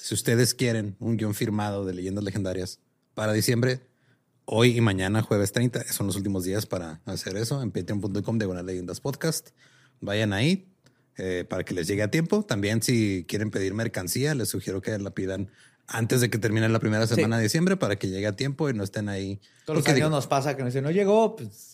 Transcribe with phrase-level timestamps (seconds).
[0.00, 2.80] Si ustedes quieren un guion firmado de Leyendas Legendarias
[3.14, 3.80] para diciembre,
[4.46, 8.62] hoy y mañana, jueves 30, son los últimos días para hacer eso en patreon.com de
[8.62, 9.50] Leyendas Podcast.
[10.00, 10.66] Vayan ahí
[11.18, 12.42] eh, para que les llegue a tiempo.
[12.42, 15.50] También si quieren pedir mercancía, les sugiero que la pidan
[15.86, 18.74] antes de que termine la primera semana de diciembre para que llegue a tiempo y
[18.74, 19.40] no estén ahí.
[19.66, 21.71] Todos los años nos pasa que nos dicen, no llegó, pues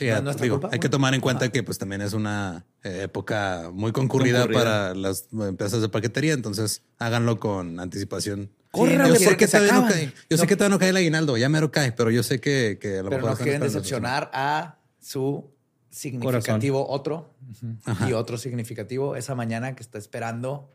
[0.00, 4.48] Sí, hay que tomar en cuenta que pues también es una eh, época muy concurrida,
[4.48, 8.50] para las empresas de paquetería, entonces háganlo con anticipación.
[8.70, 10.10] Córrale, yo, sé que todavía no cae.
[10.30, 12.78] yo sé que todavía no cae el aguinaldo, ya mero cae, pero yo sé que,
[12.80, 15.50] que a lo pero no quieren decepcionar a su
[15.90, 17.34] significativo otro
[18.08, 20.72] y otro significativo esa mañana que está esperando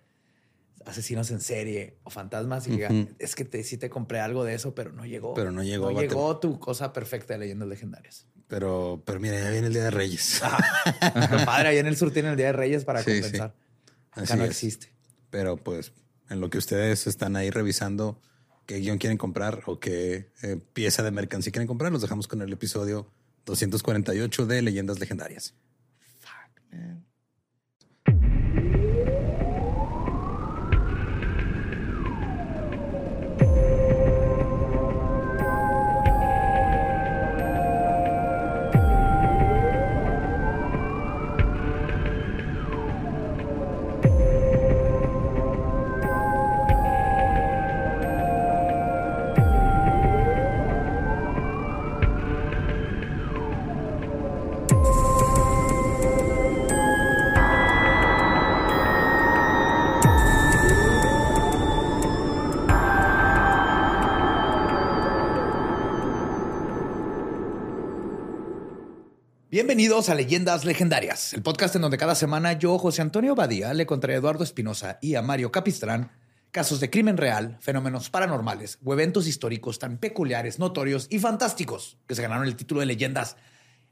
[0.85, 4.53] asesinos en serie o fantasmas y diga, es que te, sí te compré algo de
[4.53, 5.33] eso, pero no llegó.
[5.33, 5.91] Pero no llegó.
[5.91, 8.27] No llegó tu cosa perfecta de leyendas legendarias.
[8.47, 10.41] Pero, pero mira, ya viene el Día de Reyes.
[11.45, 13.55] padre, allá en el sur tienen el Día de Reyes para compensar.
[14.11, 14.91] Acá no existe.
[15.29, 15.91] Pero pues,
[16.29, 18.21] en lo que ustedes están ahí revisando
[18.65, 22.41] qué guion quieren comprar o qué eh, pieza de mercancía quieren comprar, los dejamos con
[22.41, 23.11] el episodio
[23.45, 25.53] 248 de Leyendas Legendarias.
[26.19, 27.05] Fuck, man.
[69.55, 73.85] Bienvenidos a Leyendas Legendarias, el podcast en donde cada semana yo, José Antonio Badía, le
[73.85, 76.11] contaré a Eduardo Espinosa y a Mario Capistrán
[76.51, 82.15] casos de crimen real, fenómenos paranormales o eventos históricos tan peculiares, notorios y fantásticos que
[82.15, 83.37] se ganaron el título de Leyendas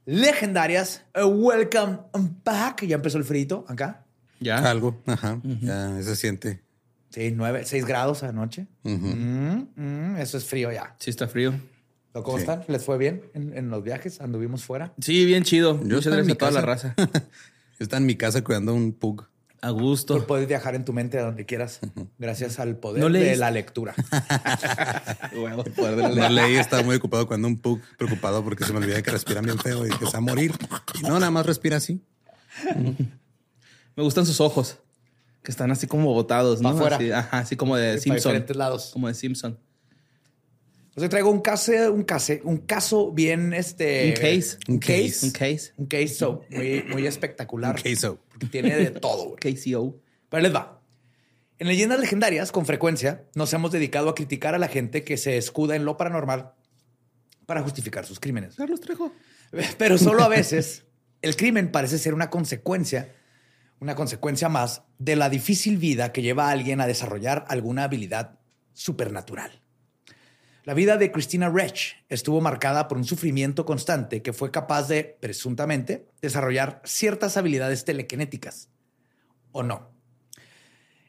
[0.03, 1.05] Legendarias.
[1.15, 1.99] Uh, welcome
[2.43, 2.83] back.
[2.85, 4.03] Ya empezó el frito acá.
[4.41, 4.69] Ya.
[4.69, 5.01] Algo.
[5.05, 5.39] Ajá.
[5.61, 6.61] Ya se siente.
[7.09, 8.67] Sí, nueve, seis grados anoche.
[8.81, 10.93] Mm, mm, eso es frío ya.
[10.99, 11.53] Sí, está frío.
[12.21, 12.63] ¿Cómo están?
[12.67, 14.21] ¿Les fue bien en, los viajes?
[14.21, 14.93] ¿Anduvimos fuera?
[14.99, 15.79] Sí, bien chido.
[15.83, 16.93] Yo estoy en mi toda la raza.
[16.97, 19.25] Yo estaba en mi casa cuidando un pug.
[19.61, 20.27] A gusto.
[20.27, 21.79] puedes viajar en tu mente a donde quieras,
[22.19, 23.95] gracias al poder de la lectura.
[25.33, 29.45] no leí, estaba muy ocupado cuando un pug preocupado porque se me olvidaba que respiran
[29.45, 30.53] bien feo y que se va a morir.
[31.03, 32.01] no, nada más respira así.
[33.95, 34.79] me gustan sus ojos,
[35.41, 36.69] que están así como botados, ¿no?
[36.69, 36.97] Afuera.
[36.97, 38.15] Así, ajá, así como de Simpson.
[38.15, 38.89] diferentes lados.
[38.91, 39.57] Como de Simpson.
[40.95, 44.09] Os traigo un caso, un caso, un caso bien este.
[44.09, 44.57] Un case.
[44.67, 45.25] Un case.
[45.25, 45.73] Un case.
[45.77, 47.75] Un case so, muy, muy espectacular.
[47.75, 49.35] Un case Porque tiene de todo.
[49.35, 49.99] KCO.
[50.29, 50.81] Pero les va.
[51.57, 55.37] En leyendas legendarias, con frecuencia, nos hemos dedicado a criticar a la gente que se
[55.37, 56.53] escuda en lo paranormal
[57.45, 58.55] para justificar sus crímenes.
[58.55, 59.13] Carlos Trejo.
[59.77, 60.85] Pero solo a veces
[61.23, 63.15] el crimen parece ser una consecuencia,
[63.79, 68.39] una consecuencia más de la difícil vida que lleva a alguien a desarrollar alguna habilidad
[68.73, 69.62] supernatural.
[70.65, 75.17] La vida de Christina Rech estuvo marcada por un sufrimiento constante que fue capaz de,
[75.19, 78.69] presuntamente, desarrollar ciertas habilidades telequinéticas.
[79.51, 79.91] ¿O no?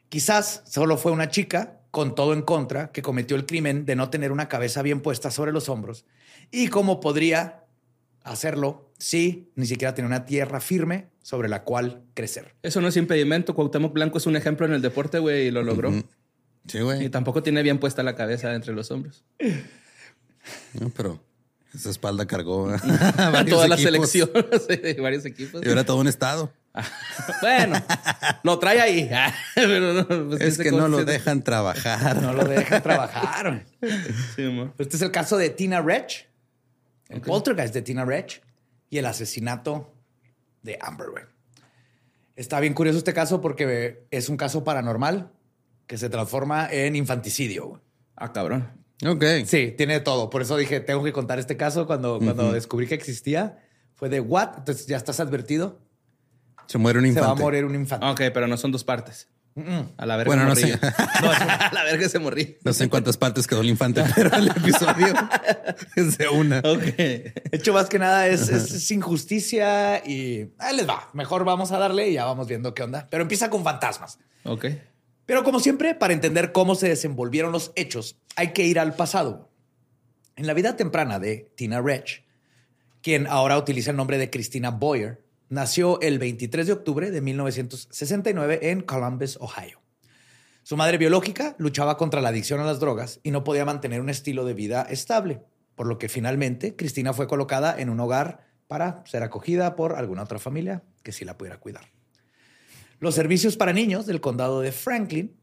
[0.09, 4.09] Quizás solo fue una chica, con todo en contra, que cometió el crimen de no
[4.09, 6.05] tener una cabeza bien puesta sobre los hombros
[6.51, 7.63] y como podría
[8.23, 12.55] hacerlo sí, ni siquiera tenía una tierra firme sobre la cual crecer.
[12.61, 13.55] Eso no es impedimento.
[13.55, 15.93] Cuauhtémoc Blanco es un ejemplo en el deporte, güey, y lo logró.
[16.67, 17.05] Sí, güey.
[17.05, 19.23] Y tampoco tiene bien puesta la cabeza entre los hombros.
[20.79, 21.19] No, pero
[21.73, 22.69] esa espalda cargó
[23.17, 24.11] a toda la equipos.
[24.11, 24.29] selección
[24.67, 25.65] de varios equipos.
[25.65, 26.53] Y ahora todo un estado.
[27.41, 27.81] bueno,
[28.43, 29.09] lo trae ahí.
[29.55, 32.21] Pero no, pues, Es que no lo dejan trabajar.
[32.21, 33.65] No lo dejan trabajar.
[34.35, 34.71] Sí.
[34.77, 36.25] Este es el caso de Tina Wretch,
[37.09, 38.41] el poltergeist de Tina Wretch
[38.91, 39.91] y el asesinato
[40.61, 41.07] de Amber.
[42.35, 45.31] Está bien curioso este caso porque es un caso paranormal
[45.87, 47.81] que se transforma en infanticidio.
[48.15, 48.69] Ah, cabrón.
[49.05, 49.23] Ok.
[49.45, 50.29] Sí, tiene todo.
[50.29, 53.59] Por eso dije, tengo que contar este caso cuando, cuando descubrí que existía.
[53.93, 54.57] Fue de what?
[54.57, 55.81] Entonces ya estás advertido.
[56.67, 57.43] Se muere un Se va a infante.
[57.43, 58.05] morir un infante.
[58.05, 59.27] Ok, pero no son dos partes.
[59.97, 60.79] A la verga Bueno, no se sé.
[61.21, 62.47] No, a la verga se morría.
[62.65, 65.13] No sé en cuántas partes quedó el infante, pero el episodio
[65.95, 66.59] es de una.
[66.59, 66.81] Ok.
[66.81, 71.09] De hecho, más que nada es, es- es injusticia y ahí les va.
[71.13, 73.07] Mejor vamos a darle y ya vamos viendo qué onda.
[73.09, 74.19] Pero empieza con fantasmas.
[74.43, 74.65] Ok.
[75.25, 79.49] Pero como siempre, para entender cómo se desenvolvieron los hechos, hay que ir al pasado.
[80.35, 82.23] En la vida temprana de Tina Wretch,
[83.01, 88.59] quien ahora utiliza el nombre de Christina Boyer, nació el 23 de octubre de 1969
[88.69, 89.81] en Columbus, Ohio.
[90.63, 94.09] Su madre biológica luchaba contra la adicción a las drogas y no podía mantener un
[94.09, 95.41] estilo de vida estable,
[95.75, 100.23] por lo que finalmente Cristina fue colocada en un hogar para ser acogida por alguna
[100.23, 101.94] otra familia que sí la pudiera cuidar.
[102.99, 105.35] Los servicios para niños del condado de Franklin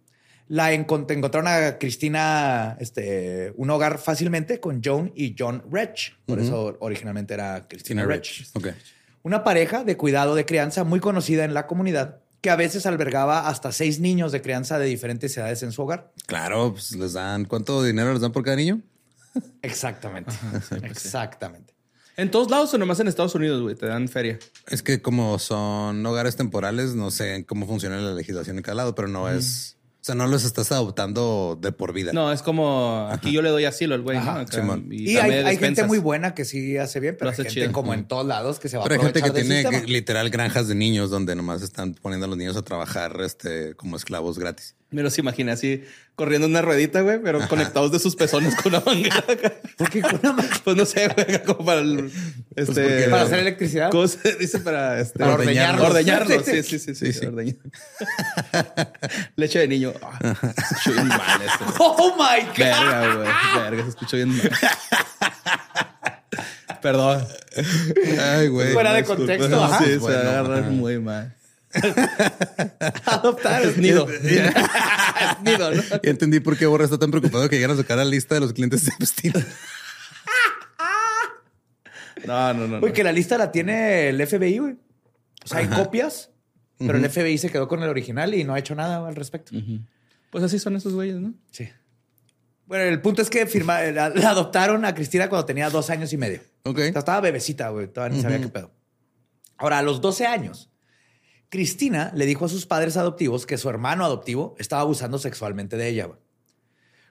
[0.49, 6.12] la encont- encontraron a Cristina este, un hogar fácilmente con Joan y John Wretch.
[6.26, 8.02] Por eso originalmente era Cristina.
[8.54, 8.69] Ok.
[9.22, 13.46] Una pareja de cuidado de crianza muy conocida en la comunidad que a veces albergaba
[13.49, 16.10] hasta seis niños de crianza de diferentes edades en su hogar.
[16.26, 17.44] Claro, pues les dan.
[17.44, 18.81] ¿Cuánto dinero les dan por cada niño?
[19.62, 20.32] Exactamente.
[20.82, 21.71] Exactamente.
[22.17, 23.75] ¿En todos lados o nomás en Estados Unidos, güey?
[23.75, 24.38] Te dan feria.
[24.69, 28.94] Es que como son hogares temporales, no sé cómo funciona la legislación en cada lado,
[28.94, 29.76] pero no es.
[30.03, 32.12] O sea, no los estás adoptando de por vida.
[32.12, 34.25] No, es como aquí yo le doy asilo al güey, ¿no?
[34.25, 34.44] Ajá.
[34.91, 37.61] Y, dame hay, hay gente muy buena que sí hace bien, pero hay hace gente
[37.61, 37.73] chido.
[37.73, 39.87] como en todos lados que se va Pero a hay gente que tiene sistema.
[39.87, 43.97] literal granjas de niños donde nomás están poniendo a los niños a trabajar este, como
[43.97, 44.75] esclavos gratis.
[44.93, 45.83] Me los imaginé así
[46.15, 49.25] corriendo en una ruedita, güey, pero conectados de sus pezones con una manga.
[49.79, 52.11] ¿Por qué con una ma- Pues no sé, güey, como para el,
[52.55, 53.91] este, porque- Para hacer electricidad.
[53.91, 55.89] ¿Cómo se dice para este Para ordeñarlos.
[55.89, 56.94] Ordeñarlos, Sí, sí, sí.
[56.94, 57.27] sí, sí.
[59.37, 59.93] Leche de niño.
[60.03, 61.75] Ah, se escuchó bien mal esto.
[61.79, 62.56] ¡Oh, my God!
[62.59, 63.29] Verga, güey.
[63.65, 64.50] Verga, se escuchó bien mal.
[66.83, 67.27] Perdón.
[68.21, 68.73] Ay, güey.
[68.73, 69.19] Fuera de Disculpa.
[69.27, 69.65] contexto.
[69.65, 69.85] ajá.
[69.85, 70.71] Sí, Bueno, se agarra ajá.
[70.71, 71.35] muy mal.
[73.06, 73.62] Adoptar.
[73.62, 74.08] Es nido.
[74.10, 74.22] es
[75.44, 75.82] nido, ¿no?
[75.82, 78.40] Ya entendí por qué Borra está tan preocupado que llegan a sacar la lista de
[78.40, 79.32] los clientes de Epstein.
[82.24, 82.78] No, no, no.
[82.78, 82.94] Güey, no.
[82.94, 84.76] que la lista la tiene el FBI, güey.
[85.44, 86.30] O sea, hay copias,
[86.78, 89.50] pero el FBI se quedó con el original y no ha hecho nada al respecto.
[90.30, 91.34] Pues así son esos güeyes, ¿no?
[91.50, 91.69] Sí.
[92.66, 96.12] Bueno, el punto es que firma, la, la adoptaron a Cristina cuando tenía dos años
[96.12, 96.42] y medio.
[96.62, 96.78] Ok.
[96.78, 97.88] O sea, estaba bebecita, güey.
[97.88, 98.70] Todavía ni sabía qué pedo.
[99.56, 100.70] Ahora, a los 12 años,
[101.52, 105.87] Cristina le dijo a sus padres adoptivos que su hermano adoptivo estaba abusando sexualmente de
[105.87, 106.08] ella.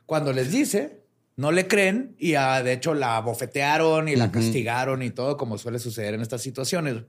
[0.08, 1.04] Cuando les dice,
[1.36, 5.60] no le creen y ah, de hecho la bofetearon y la castigaron y todo como
[5.60, 7.04] suele suceder en estas situaciones.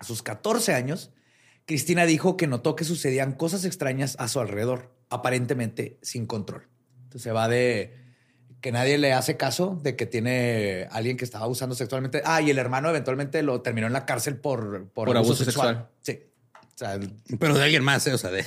[0.00, 1.12] A sus 14 años,
[1.64, 6.66] Cristina dijo que notó que sucedían cosas extrañas a su alrededor, aparentemente sin control.
[7.04, 7.94] Entonces se va de
[8.60, 12.20] que nadie le hace caso de que tiene alguien que estaba abusando sexualmente.
[12.24, 15.44] Ah, y el hermano eventualmente lo terminó en la cárcel por, por, Por abuso, abuso
[15.44, 15.88] sexual.
[16.00, 16.26] sexual.
[16.26, 16.31] Sí.
[16.74, 18.12] O sea, el- Pero de alguien más, ¿eh?
[18.14, 18.44] O sea, de.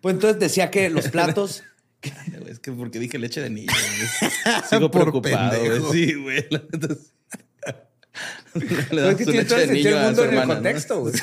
[0.00, 1.62] pues entonces decía que los platos...
[2.48, 3.70] Es que porque dije leche de niño.
[4.68, 5.92] Sigo preocupado.
[5.92, 6.42] Sí, güey.
[6.42, 6.48] Sí.
[8.54, 11.00] Le Pero das es que tiene todo el sentido del mundo en el contexto.
[11.00, 11.14] güey.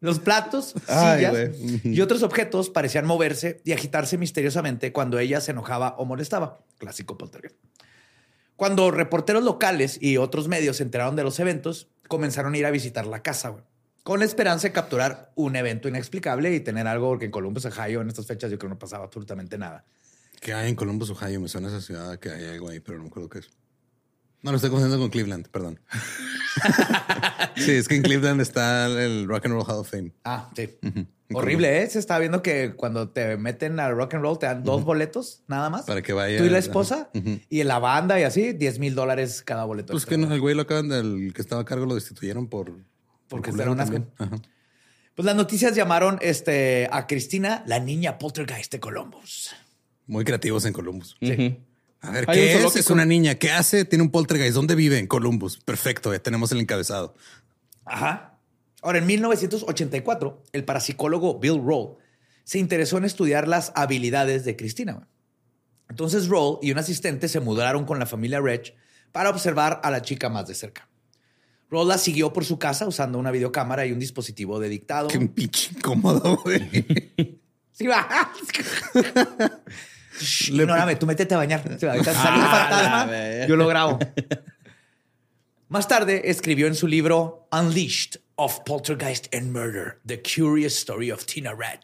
[0.00, 1.50] Los platos, Ay, sillas
[1.84, 6.60] y otros objetos parecían moverse y agitarse misteriosamente cuando ella se enojaba o molestaba.
[6.78, 7.56] Clásico poltergeist.
[8.56, 12.70] Cuando reporteros locales y otros medios se enteraron de los eventos, comenzaron a ir a
[12.70, 13.64] visitar la casa, güey,
[14.02, 18.00] con la esperanza de capturar un evento inexplicable y tener algo, porque en Columbus, Ohio,
[18.00, 19.84] en estas fechas yo creo no pasaba absolutamente nada.
[20.40, 21.40] Que hay en Columbus, Ohio.
[21.40, 23.50] Me suena esa ciudad que hay algo ahí, pero no me acuerdo qué es.
[24.46, 25.80] No, lo estoy confundiendo con Cleveland, perdón.
[27.56, 30.12] sí, es que en Cleveland está el Rock and Roll Hall of Fame.
[30.24, 30.70] Ah, sí.
[31.34, 31.86] Horrible, ¿eh?
[31.90, 35.42] Se está viendo que cuando te meten al rock and roll te dan dos boletos
[35.48, 35.82] nada más.
[35.84, 37.40] Para que vaya- Tú y la esposa Ujú.
[37.48, 39.92] y la banda y así, 10 mil dólares cada boleto.
[39.92, 42.72] Pues que no, el güey lo acaban del que estaba a cargo lo destituyeron por.
[43.26, 43.96] Porque era un asco.
[45.16, 49.50] Pues las noticias llamaron este, a Cristina la niña poltergeist de Columbus.
[50.06, 51.16] Muy creativos en Columbus.
[51.20, 51.56] Ujú.
[52.00, 52.52] A ver, ¿qué es?
[52.54, 52.80] zoológico.
[52.80, 53.36] Es una niña.
[53.36, 53.84] ¿Qué hace?
[53.84, 54.54] Tiene un poltergeist.
[54.54, 54.98] ¿Dónde vive?
[54.98, 55.58] En Columbus.
[55.58, 57.14] Perfecto, ya tenemos el encabezado.
[57.84, 58.38] Ajá.
[58.82, 61.96] Ahora, en 1984, el parapsicólogo Bill Roll
[62.44, 65.08] se interesó en estudiar las habilidades de Cristina.
[65.88, 68.74] Entonces Roll y un asistente se mudaron con la familia Reg
[69.12, 70.88] para observar a la chica más de cerca.
[71.70, 75.08] Roll la siguió por su casa usando una videocámara y un dispositivo de dictado.
[75.08, 77.40] Qué pinche incómodo, güey.
[77.72, 78.08] Sí, va.
[80.20, 81.62] Shh, Ignórame, tú métete a bañar.
[81.78, 83.98] Sí, ahorita sale un Ah, fantasma, yo lo grabo.
[85.68, 91.24] Más tarde escribió en su libro Unleashed of Poltergeist and Murder, The Curious Story of
[91.26, 91.80] Tina Reg.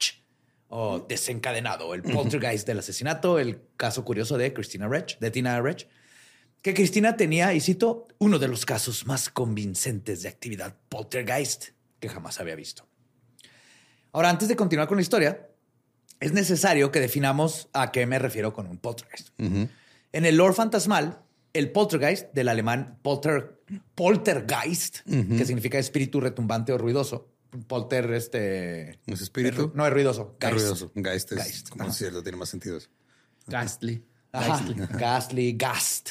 [0.68, 5.86] O desencadenado, el poltergeist del asesinato, el caso curioso de Christina Reg, de Tina Reg.
[6.62, 11.70] Que Cristina tenía, y cito, uno de los casos más convincentes de actividad poltergeist
[12.00, 12.88] que jamás había visto.
[14.12, 15.46] Ahora, antes de continuar con la historia,
[16.23, 19.31] es necesario que definamos a qué me refiero con un poltergeist.
[19.38, 21.21] En el lore fantasmal,
[21.52, 23.61] el poltergeist, del alemán polter,
[23.97, 27.29] poltergeist, que significa espíritu retumbante o ruidoso.
[27.67, 29.00] Polter, este...
[29.05, 29.67] ¿Es espíritu?
[29.67, 30.37] es no, es ruidoso.
[30.41, 30.55] Geist.
[30.55, 30.93] ruidoso.
[30.95, 31.93] Geist es Geist, como ajá.
[31.93, 32.88] cierto, tiene más sentido eso.
[33.49, 34.02] Ghastly.
[34.33, 36.09] Ghastly, Gast.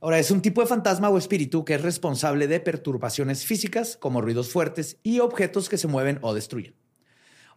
[0.00, 4.22] Ahora, es un tipo de fantasma o espíritu que es responsable de perturbaciones físicas como
[4.22, 6.74] ruidos fuertes y objetos que se mueven o destruyen.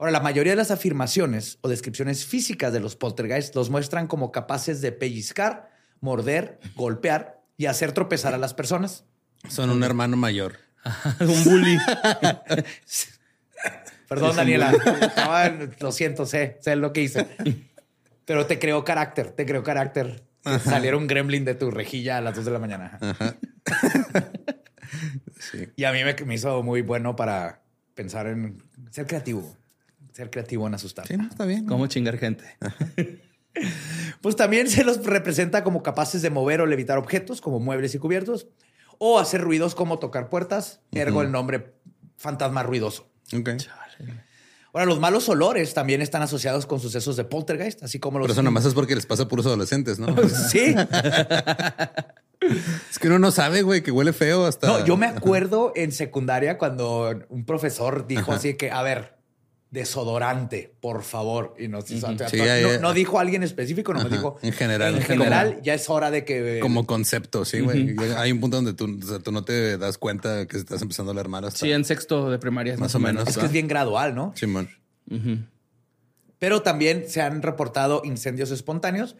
[0.01, 4.31] Ahora, la mayoría de las afirmaciones o descripciones físicas de los poltergeists los muestran como
[4.31, 9.05] capaces de pellizcar, morder, golpear y hacer tropezar a las personas.
[9.48, 10.55] Son un hermano mayor.
[11.20, 11.77] un bully.
[14.10, 14.72] Perdón, Daniela.
[14.72, 17.27] No, lo siento, sé, sé lo que hice.
[18.25, 20.24] Pero te creó carácter, te creó carácter.
[20.63, 22.98] Saliera un gremlin de tu rejilla a las 2 de la mañana.
[25.75, 27.62] Y a mí me, me hizo muy bueno para
[27.93, 29.55] pensar en ser creativo.
[30.12, 31.08] Ser creativo en asustar.
[31.08, 31.65] Sí, no, está bien.
[31.65, 32.46] ¿Cómo chingar gente?
[34.22, 38.00] Pues también se los representa como capaces de mover o levitar objetos como muebles y
[38.00, 38.48] cubiertos
[38.98, 41.74] o hacer ruidos como tocar puertas, ergo el nombre
[42.18, 43.12] fantasma ruidoso.
[43.36, 43.50] Ok.
[44.74, 48.27] Ahora, los malos olores también están asociados con sucesos de poltergeist, así como los...
[48.27, 50.15] Pero eso nomás es porque les pasa a puros adolescentes, ¿no?
[50.50, 50.74] Sí.
[52.89, 54.68] es que uno no sabe, güey, que huele feo hasta.
[54.68, 59.18] No, yo me acuerdo en secundaria cuando un profesor dijo así que, a ver,
[59.72, 61.56] desodorante, por favor.
[61.58, 62.78] Y nos hizo- Sí, no, ya, ya.
[62.80, 64.38] no dijo alguien específico, no me dijo.
[64.44, 64.96] en general.
[64.96, 66.60] En general, ya es hora de que.
[66.62, 67.96] Como concepto, sí, güey.
[68.18, 71.12] Hay un punto donde tú, o sea, tú no te das cuenta que estás empezando
[71.12, 71.60] a leer mal hasta.
[71.60, 73.13] Sí, en sexto de primaria, más, Más o menos.
[73.24, 73.30] menos.
[73.30, 74.34] es que es bien gradual, ¿no?
[74.36, 74.70] Simón.
[76.40, 79.16] Pero también se han reportado incendios espontáneos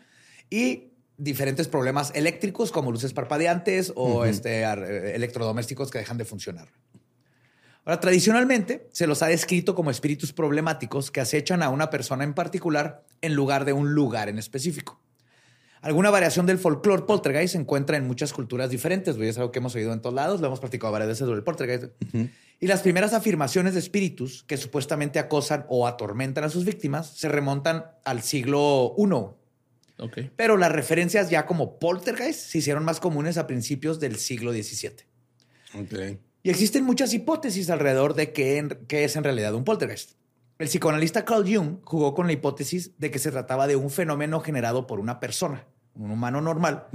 [0.50, 6.68] y diferentes problemas eléctricos como luces parpadeantes o este, eh, electrodomésticos que dejan de funcionar.
[7.84, 12.34] Ahora, tradicionalmente se los ha descrito como espíritus problemáticos que acechan a una persona en
[12.34, 15.02] particular en lugar de un lugar en específico.
[15.82, 19.18] Alguna variación del folclore poltergeist se encuentra en muchas culturas diferentes.
[19.18, 20.40] Es algo que hemos oído en todos lados.
[20.40, 21.86] Lo hemos practicado varias veces sobre el poltergeist.
[22.60, 27.30] Y las primeras afirmaciones de espíritus que supuestamente acosan o atormentan a sus víctimas se
[27.30, 29.12] remontan al siglo I.
[29.98, 30.18] Ok.
[30.36, 34.92] Pero las referencias ya como poltergeist se hicieron más comunes a principios del siglo XVII.
[35.80, 36.20] Ok.
[36.44, 40.12] Y existen muchas hipótesis alrededor de qué, en- qué es en realidad un poltergeist.
[40.58, 44.40] El psicoanalista Carl Jung jugó con la hipótesis de que se trataba de un fenómeno
[44.42, 46.88] generado por una persona, un humano normal,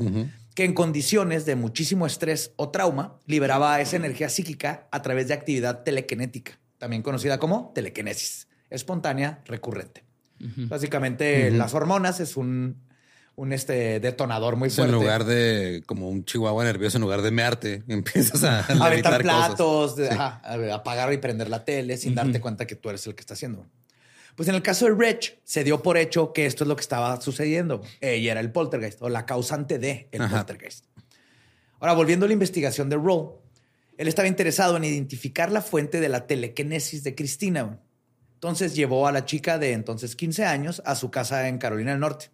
[0.54, 5.34] que en condiciones de muchísimo estrés o trauma liberaba esa energía psíquica a través de
[5.34, 10.04] actividad telequinética, también conocida como telequinesis, espontánea recurrente.
[10.68, 12.76] Básicamente, las hormonas es un,
[13.36, 14.92] un este, detonador muy Es en fuerte.
[14.94, 19.22] lugar de como un chihuahua nervioso, en lugar de mearte, empiezas a aventar cosas.
[19.22, 23.06] platos, de- ajá, a- apagar y prender la tele sin darte cuenta que tú eres
[23.06, 23.66] el que está haciendo.
[24.36, 26.82] Pues en el caso de Rich, se dio por hecho que esto es lo que
[26.82, 27.80] estaba sucediendo.
[28.02, 30.36] Ella era el poltergeist o la causante de el Ajá.
[30.38, 30.84] poltergeist.
[31.80, 33.30] Ahora, volviendo a la investigación de Roll,
[33.96, 37.80] él estaba interesado en identificar la fuente de la telequinesis de Cristina.
[38.34, 42.00] Entonces llevó a la chica de entonces 15 años a su casa en Carolina del
[42.00, 42.30] Norte.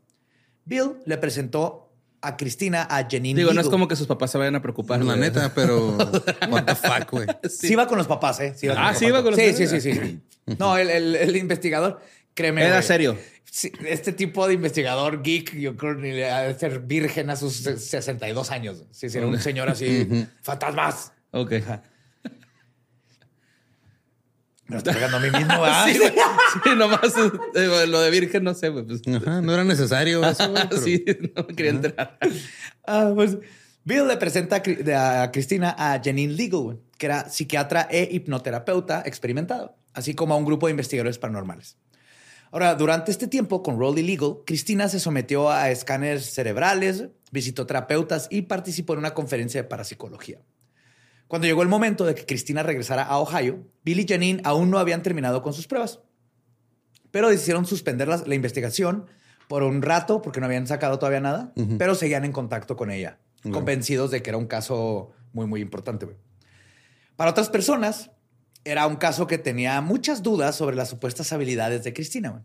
[0.64, 1.88] Bill le presentó
[2.20, 5.00] a Cristina a Janine Digo, no es como que sus papás se vayan a preocupar.
[5.00, 5.20] La güey.
[5.20, 5.96] neta, pero
[6.50, 7.26] what the fuck, güey.
[7.48, 7.72] Sí.
[7.72, 8.54] iba con los papás, ¿eh?
[8.56, 9.08] Sí Ah, los sí papás.
[9.08, 9.70] iba con los sí, papás.
[9.70, 10.20] Sí, sí, sí.
[10.58, 12.00] No, el, el- el investigador,
[12.34, 12.62] créeme.
[12.62, 13.18] Era güey, serio.
[13.50, 17.36] sí, este tipo de investigador geek, yo creo ni le ha de ser virgen a
[17.36, 18.84] sus 62 años.
[18.92, 21.12] Si era un señor así, fantasmas.
[21.32, 21.54] Ok.
[24.66, 25.86] Me lo estoy pegando a mí mismo, ¿verdad?
[25.86, 26.12] Sí, güey.
[26.64, 27.00] Sí, nomás
[27.54, 28.84] eh, lo de virgen, no sé, güey.
[28.84, 30.68] Pues, Ajá, no era necesario eso, güey.
[30.68, 31.04] pero- sí,
[31.36, 32.18] no quería entrar.
[32.86, 33.36] Ah, pues,
[33.84, 39.02] Bill le presenta a Cri- a Cristina a Janine Legal, que era psiquiatra e hipnoterapeuta
[39.04, 41.76] experimentado, así como a un grupo de investigadores paranormales.
[42.52, 48.28] Ahora, durante este tiempo con Roll Illegal, Cristina se sometió a escáneres cerebrales, visitó terapeutas
[48.30, 50.38] y participó en una conferencia de parapsicología.
[51.32, 54.78] Cuando llegó el momento de que Cristina regresara a Ohio, Bill y Janine aún no
[54.78, 56.00] habían terminado con sus pruebas,
[57.10, 59.06] pero decidieron suspender la, la investigación
[59.48, 63.18] por un rato porque no habían sacado todavía nada, pero seguían en contacto con ella,
[63.50, 66.06] convencidos de que era un caso muy, muy importante.
[67.16, 68.10] Para otras personas,
[68.64, 72.44] era un caso que tenía muchas dudas sobre las supuestas habilidades de Cristina.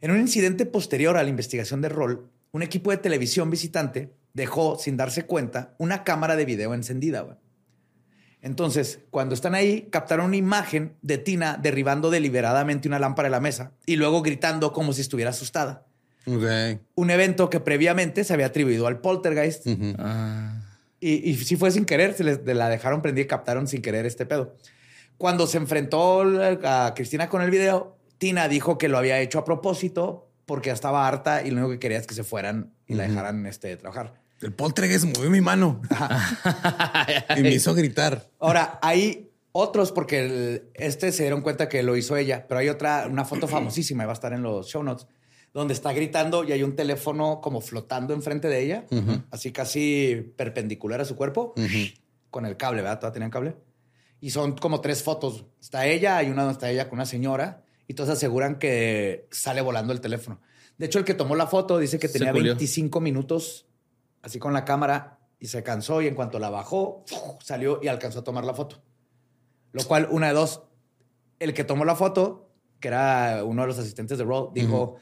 [0.00, 4.76] En un incidente posterior a la investigación de Roll, un equipo de televisión visitante dejó,
[4.80, 7.38] sin darse cuenta, una cámara de video encendida.
[8.42, 13.40] Entonces, cuando están ahí, captaron una imagen de Tina derribando deliberadamente una lámpara de la
[13.40, 15.84] mesa y luego gritando como si estuviera asustada.
[16.26, 16.80] Ok.
[16.94, 19.66] Un evento que previamente se había atribuido al poltergeist.
[19.98, 20.60] Ah.
[21.00, 24.06] Y, y sí fue sin querer, se les, la dejaron prendida y captaron sin querer
[24.06, 24.54] este pedo.
[25.18, 26.22] Cuando se enfrentó
[26.64, 30.74] a Cristina con el video, Tina dijo que lo había hecho a propósito porque ya
[30.74, 33.76] estaba harta y lo único que quería es que se fueran y la dejaran este,
[33.76, 34.14] trabajar.
[34.40, 35.80] El poltergeist movió mi mano
[37.36, 38.28] y me hizo gritar.
[38.38, 42.68] Ahora, hay otros porque el- este se dieron cuenta que lo hizo ella, pero hay
[42.68, 45.06] otra, una foto famosísima, y va a estar en los show notes,
[45.52, 48.86] donde está gritando y hay un teléfono como flotando enfrente de ella,
[49.30, 51.54] así casi perpendicular a su cuerpo,
[52.30, 52.98] con el cable, ¿verdad?
[53.00, 53.56] Todavía tenían cable.
[54.22, 55.46] Y son como tres fotos.
[55.60, 59.60] Está ella, hay una donde está ella con una señora, y todos aseguran que sale
[59.60, 60.40] volando el teléfono.
[60.78, 62.52] De hecho, el que tomó la foto dice que tenía culió.
[62.52, 63.66] 25 minutos
[64.22, 67.04] así con la cámara y se cansó y en cuanto la bajó,
[67.40, 68.82] salió y alcanzó a tomar la foto.
[69.72, 70.62] Lo cual, una de dos,
[71.38, 72.50] el que tomó la foto,
[72.80, 74.96] que era uno de los asistentes de Roll, dijo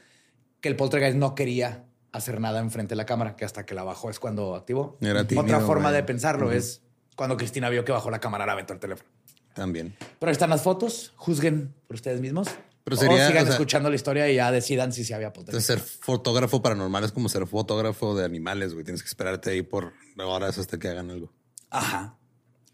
[0.61, 3.83] que el poltergeist no quería hacer nada enfrente de la cámara, que hasta que la
[3.83, 4.97] bajó es cuando activó.
[5.01, 6.81] Era tímido, Otra forma de pensarlo es
[7.15, 9.09] cuando Cristina vio que bajó la cámara, la aventó el teléfono.
[9.53, 9.95] También.
[10.19, 12.47] Pero ahí están las fotos, juzguen por ustedes mismos.
[12.89, 15.31] Pero o sería, sigan o sea- escuchando la historia y ya decidan si se había
[15.33, 15.67] poltergeist.
[15.67, 18.83] ser fotógrafo paranormal es como ser fotógrafo de animales, güey.
[18.83, 21.31] Tienes que esperarte ahí por horas hasta que hagan algo.
[21.69, 22.17] Ajá.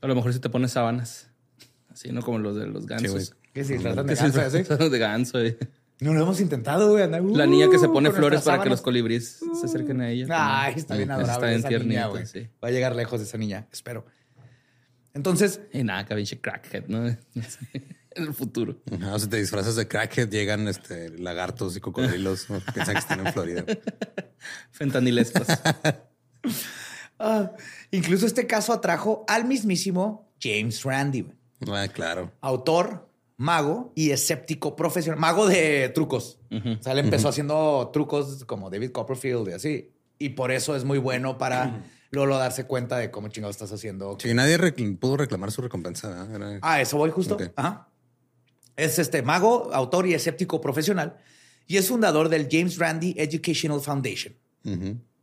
[0.02, 1.30] A lo mejor si te pones sábanas.
[1.90, 2.22] Así, ¿no?
[2.22, 3.12] Como los de los Sí, gansos.
[3.12, 3.26] güey.
[3.54, 4.64] ¿Qué si tratan de sí, ganso, así?
[4.66, 5.40] son de ganso.
[5.42, 5.58] eh.
[6.02, 7.04] No lo hemos intentado, güey.
[7.04, 10.02] andar, La uh, niña que se pone con flores para que los colibríes se acerquen
[10.02, 10.28] a ella.
[10.30, 12.26] Ay, está bien adorable está bien esa niña, güey.
[12.26, 12.50] sí.
[12.62, 14.06] Va a llegar lejos de esa niña, espero.
[15.14, 17.06] Entonces, Y nada, que pinche crackhead, ¿no?
[18.16, 18.78] en el futuro.
[18.92, 22.50] Ajá, o sea, te disfrazas de crackhead, llegan este, lagartos y cocodrilos.
[22.50, 22.60] ¿no?
[22.74, 23.66] Piensan que están en Florida.
[24.72, 25.48] Fentanilescos.
[27.20, 27.52] ah,
[27.92, 31.28] incluso este caso atrajo al mismísimo James Randi.
[31.68, 32.32] Ah, claro.
[32.42, 35.20] autor, mago y escéptico profesional.
[35.20, 36.40] Mago de trucos.
[36.52, 39.92] O sea, él empezó haciendo trucos como David Copperfield y así.
[40.18, 44.18] Y por eso es muy bueno para luego darse cuenta de cómo chingados estás haciendo.
[44.22, 46.10] Sí, nadie recl- pudo reclamar su recompensa.
[46.26, 46.52] ¿verdad?
[46.54, 47.38] Era- Ah, eso voy justo.
[47.56, 47.90] Ajá.
[48.76, 51.18] Es este mago, autor y escéptico profesional
[51.68, 54.36] y es fundador del James Randi Educational Foundation.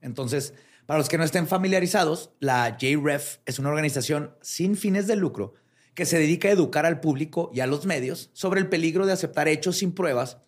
[0.00, 0.54] Entonces,
[0.86, 5.54] para los que no estén familiarizados, la JREF es una organización sin fines de lucro
[5.94, 9.12] que se dedica a educar al público y a los medios sobre el peligro de
[9.12, 10.38] aceptar hechos sin pruebas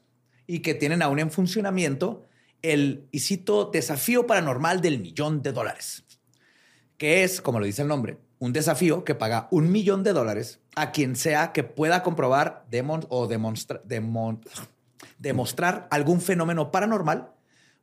[0.47, 2.25] y que tienen aún en funcionamiento
[2.63, 6.05] el, y cito, desafío paranormal del millón de dólares,
[6.97, 10.61] que es, como lo dice el nombre, un desafío que paga un millón de dólares
[10.77, 14.41] a quien sea que pueda comprobar demon- o demonstra- demon-
[15.19, 17.31] demostrar algún fenómeno paranormal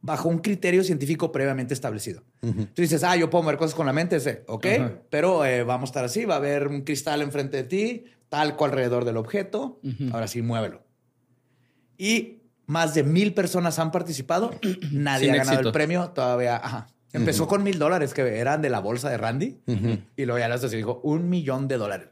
[0.01, 2.23] bajo un criterio científico previamente establecido.
[2.41, 4.91] Tú dices, ah, yo puedo ver cosas con la mente, ese, ok, Ajá.
[5.09, 8.65] pero eh, vamos a estar así, va a haber un cristal enfrente de ti, talco
[8.65, 9.79] alrededor del objeto,
[10.11, 10.83] ahora sí, muévelo.
[11.97, 14.51] Y más de mil personas han participado,
[14.91, 15.69] nadie Sin ha ganado éxito.
[15.69, 16.87] el premio, todavía, ajá.
[17.13, 19.59] Empezó con mil dólares que eran de la bolsa de Randy
[20.15, 22.07] y luego ya las dijo un millón de dólares.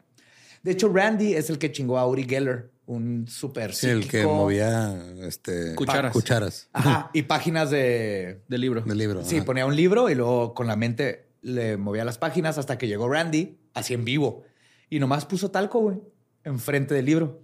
[0.64, 4.26] De hecho, Randy es el que chingó a Uri Geller, un súper Sí, el que
[4.26, 6.12] movía este, Cucharas.
[6.12, 8.82] cucharas Ajá, y páginas de, Del libro.
[8.82, 9.24] del libro.
[9.24, 9.46] Sí, ajá.
[9.46, 13.08] ponía un libro y luego con la mente le movía las páginas hasta que llegó
[13.08, 14.44] Randy, así en vivo.
[14.90, 15.98] Y nomás puso talco, güey,
[16.44, 17.42] enfrente del libro.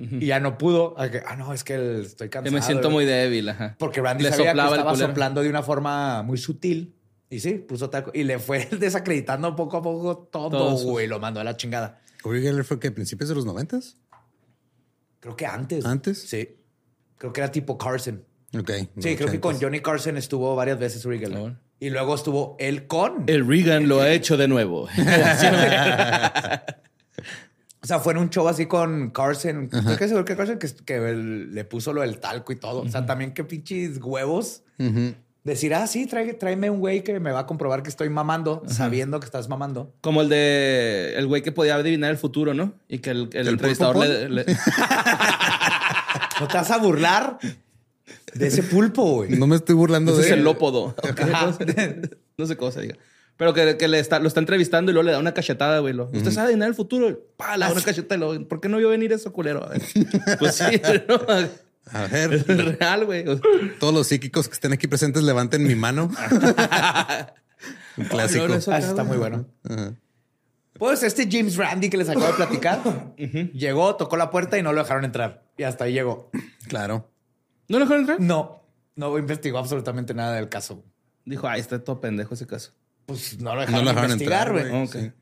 [0.00, 0.94] Y ya no pudo.
[0.96, 2.54] Ah, Ah, no, es que el- estoy cansado.
[2.56, 3.04] me siento güey".
[3.04, 3.76] muy débil, ajá.
[3.78, 6.94] Porque Randy Le sabía que estaba soplando de una forma muy sutil.
[7.28, 8.10] Y sí, puso talco.
[8.14, 11.06] Y le fue desacreditando poco a poco todo, güey.
[11.06, 12.00] Lo mandó a la chingada.
[12.24, 13.96] Uri Geller fue que a principios de los noventas.
[15.20, 15.84] Creo que antes.
[15.84, 16.18] ¿Antes?
[16.22, 16.56] Sí.
[17.18, 18.24] Creo que era tipo Carson.
[18.58, 18.70] Ok.
[18.98, 19.60] Sí, creo que con.
[19.60, 21.38] Johnny Carson estuvo varias veces Uri Geller.
[21.38, 21.58] Bueno.
[21.78, 23.24] Y luego estuvo él con.
[23.26, 24.88] El Reagan lo ha hecho de nuevo.
[27.82, 29.64] O sea, fue en un show así con Carson.
[29.72, 32.82] Estoy casi seguro que Carson que, que él le puso lo del talco y todo.
[32.82, 34.62] O sea, también qué pinches huevos.
[35.42, 38.62] Decir, ah, sí, trae- tráeme un güey que me va a comprobar que estoy mamando,
[38.66, 39.94] sabiendo que estás mamando.
[40.02, 42.74] Como el de el güey que podía adivinar el futuro, ¿no?
[42.88, 44.44] Y que el, el ¿El entrevistador pulpo le, le-
[46.40, 47.38] ¿No te vas a burlar?
[48.34, 49.30] de ese pulpo, güey.
[49.38, 50.44] No me estoy burlando de es el él.
[50.44, 50.94] lópodo.
[52.38, 52.96] No sé cómo se diga.
[53.40, 55.94] Pero que, que le está, lo está entrevistando y luego le da una cachetada, güey.
[55.94, 57.18] Lo, ¿Usted sabe adivinar el futuro?
[57.38, 58.16] Pa, le da una cachetada.
[58.16, 59.64] y luego, ¿Por qué no vio venir eso, culero?
[59.66, 59.80] A ver.
[60.38, 60.64] Pues sí,
[61.08, 61.14] ¿no?
[61.92, 63.24] A es ver, real, güey.
[63.78, 66.10] todos los psíquicos que estén aquí presentes levanten mi mano.
[67.96, 68.42] Un clásico.
[68.44, 69.46] No, no, eso- Ah, está muy bueno.
[70.74, 73.14] Pues este James Randy que les acabo de platicar
[73.54, 75.44] llegó, tocó la puerta y no lo dejaron entrar.
[75.56, 76.30] Y hasta ahí llegó.
[76.68, 77.10] Claro.
[77.68, 78.20] ¿No lo dejaron entrar?
[78.20, 78.62] No,
[78.96, 80.84] no investigó absolutamente nada del caso.
[81.24, 82.72] Dijo, ay, está todo pendejo ese caso.
[83.10, 84.86] Pues no lo No dejaron, lo dejaron investigar, entrar, güey.
[84.88, 85.12] Sí.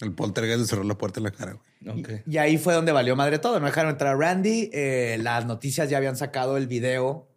[0.00, 2.00] El poltergeist le cerró la puerta en la cara, güey.
[2.00, 2.10] Ok.
[2.26, 3.58] Y ahí fue donde valió madre todo.
[3.60, 4.70] No dejaron entrar a Randy.
[4.72, 7.28] Eh, las noticias ya habían sacado el video.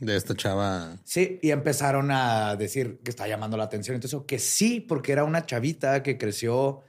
[0.00, 0.96] De esta chava.
[1.04, 3.94] Sí, y empezaron a decir que está llamando la atención.
[3.96, 6.80] Entonces, que sí, porque era una chavita que creció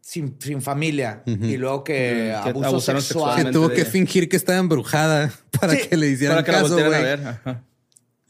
[0.00, 3.02] sin, sin familia y luego que que abuso Que sexual.
[3.02, 3.52] sexualmente.
[3.52, 7.04] tuvo que fingir que estaba embrujada para Sí, que le hicieran Para que caso, güey.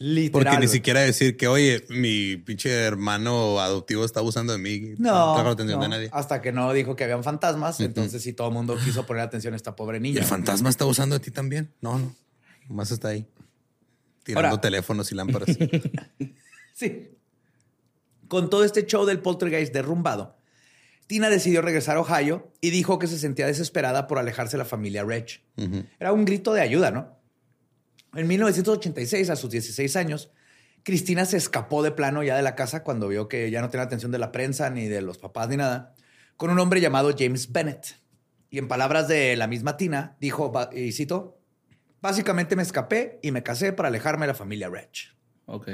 [0.05, 0.33] Literal.
[0.33, 0.69] Porque ni güey.
[0.69, 4.95] siquiera decir que, oye, mi pinche hermano adoptivo está abusando de mí.
[4.99, 6.09] No, atención no, de nadie.
[6.12, 7.79] hasta que no dijo que habían fantasmas.
[7.79, 10.19] Entonces, sí, todo el mundo quiso poner atención a esta pobre ¿Y niña.
[10.21, 11.73] el fantasma está abusando de ti también?
[11.81, 12.15] No, no.
[12.69, 13.27] Nomás está ahí.
[14.25, 15.57] Tirando Ahora- teléfonos y lámparas.
[16.75, 17.11] Sí.
[18.29, 20.37] Con todo este show del poltergeist derrumbado,
[21.07, 24.65] Tina decidió regresar a Ohio y dijo que se sentía desesperada por alejarse de la
[24.65, 25.05] familia.
[25.05, 25.85] Ujú.
[26.01, 27.22] Era un grito de ayuda, ¿no?
[28.14, 30.31] En 1986, a sus 16 años,
[30.83, 33.85] Cristina se escapó de plano ya de la casa cuando vio que ya no tenía
[33.85, 35.94] atención de la prensa ni de los papás ni nada,
[36.37, 38.01] con un hombre llamado James Bennett.
[38.51, 41.38] Y en palabras de la misma Tina, dijo, y cito,
[42.03, 44.90] básicamente me escapé y me casé para alejarme de la familia Reg.
[45.46, 45.70] Ok.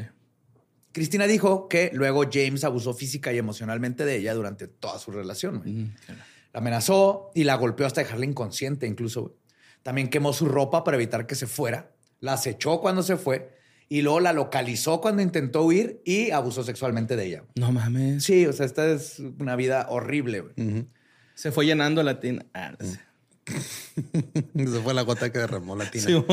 [0.92, 5.62] Cristina dijo que luego James abusó física y emocionalmente de ella durante toda su relación.
[5.64, 6.20] Mm, claro.
[6.52, 9.36] La amenazó y la golpeó hasta dejarla inconsciente incluso.
[9.82, 11.92] También quemó su ropa para evitar que se fuera.
[12.20, 13.56] La acechó cuando se fue
[13.88, 17.44] y luego la localizó cuando intentó huir y abusó sexualmente de ella.
[17.54, 18.24] No mames.
[18.24, 20.44] Sí, o sea, esta es una vida horrible.
[21.34, 22.44] Se fue llenando la tina.
[22.52, 23.00] Ah, no sé.
[24.54, 26.04] Esa fue la gota que derramó la tina.
[26.04, 26.24] Sí,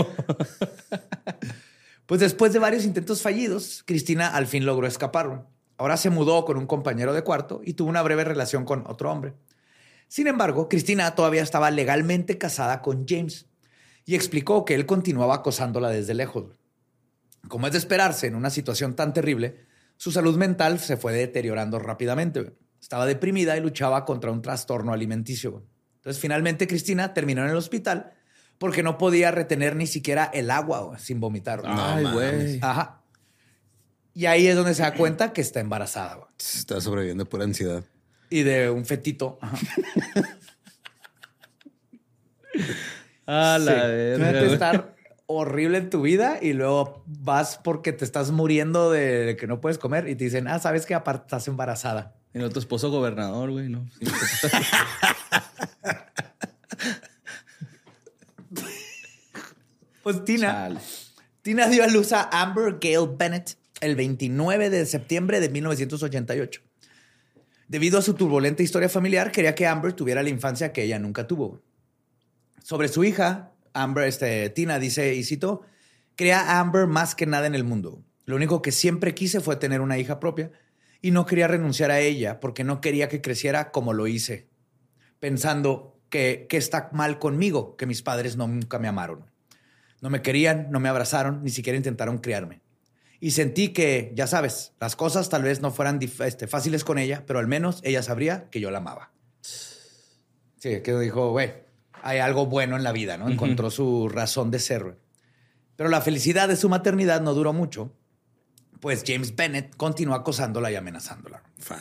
[2.05, 5.47] Pues después de varios intentos fallidos, Cristina al fin logró escapar.
[5.77, 9.11] Ahora se mudó con un compañero de cuarto y tuvo una breve relación con otro
[9.11, 9.33] hombre.
[10.07, 13.47] Sin embargo, Cristina todavía estaba legalmente casada con James
[14.05, 16.55] y explicó que él continuaba acosándola desde lejos.
[17.47, 19.65] Como es de esperarse en una situación tan terrible,
[19.97, 22.55] su salud mental se fue deteriorando rápidamente.
[22.81, 25.65] Estaba deprimida y luchaba contra un trastorno alimenticio.
[25.95, 28.13] Entonces, finalmente, Cristina terminó en el hospital
[28.59, 31.61] porque no podía retener ni siquiera el agua sin vomitar.
[31.65, 32.59] Ay, güey.
[32.61, 33.01] Ajá.
[34.13, 36.15] Y ahí es donde se da cuenta que está embarazada.
[36.15, 36.29] güey.
[36.37, 37.83] Está sobreviviendo por ansiedad.
[38.29, 39.39] Y de un fetito.
[39.41, 39.57] Ajá.
[43.27, 44.15] A la Sí.
[44.15, 44.53] Imagínate güey.
[44.53, 44.95] estar
[45.27, 49.77] horrible en tu vida y luego vas porque te estás muriendo de que no puedes
[49.77, 52.13] comer y te dicen, ah, sabes que aparte estás embarazada.
[52.33, 53.87] Y el otro esposo gobernador, güey, ¿no?
[53.99, 54.05] Sí.
[60.03, 60.79] Pues Tina, Chale.
[61.41, 66.61] Tina dio a luz a Amber Gale Bennett el 29 de septiembre de 1988.
[67.67, 71.25] Debido a su turbulenta historia familiar, quería que Amber tuviera la infancia que ella nunca
[71.25, 71.63] tuvo.
[72.65, 75.61] Sobre su hija, Amber, este, Tina dice, y cito,
[76.15, 78.03] quería a Amber más que nada en el mundo.
[78.25, 80.49] Lo único que siempre quise fue tener una hija propia
[80.99, 84.49] y no quería renunciar a ella porque no quería que creciera como lo hice,
[85.19, 89.29] pensando que, que está mal conmigo, que mis padres no, nunca me amaron.
[90.01, 92.63] No me querían, no me abrazaron, ni siquiera intentaron criarme.
[93.19, 97.25] Y sentí que, ya sabes, las cosas tal vez no fueran este, fáciles con ella,
[97.27, 99.11] pero al menos ella sabría que yo la amaba.
[99.41, 101.64] Sí, que dijo, güey,
[102.05, 103.27] hay algo bueno en la vida, ¿no?
[103.29, 104.97] Encontró su razón de ser.
[105.75, 107.91] Pero la felicidad de su maternidad no duró mucho,
[108.79, 111.43] pues James Bennett continuó acosándola y amenazándola.
[111.59, 111.79] Fuck.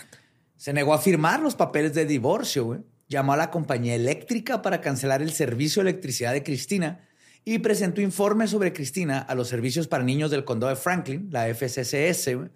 [0.56, 2.80] Se negó a firmar los papeles de divorcio, güey.
[3.06, 7.06] Llamó a la compañía eléctrica para cancelar el servicio de electricidad de Cristina
[7.44, 11.46] y presentó informes sobre Cristina a los servicios para niños del condado de Franklin, la
[11.54, 12.48] FCCS, güey,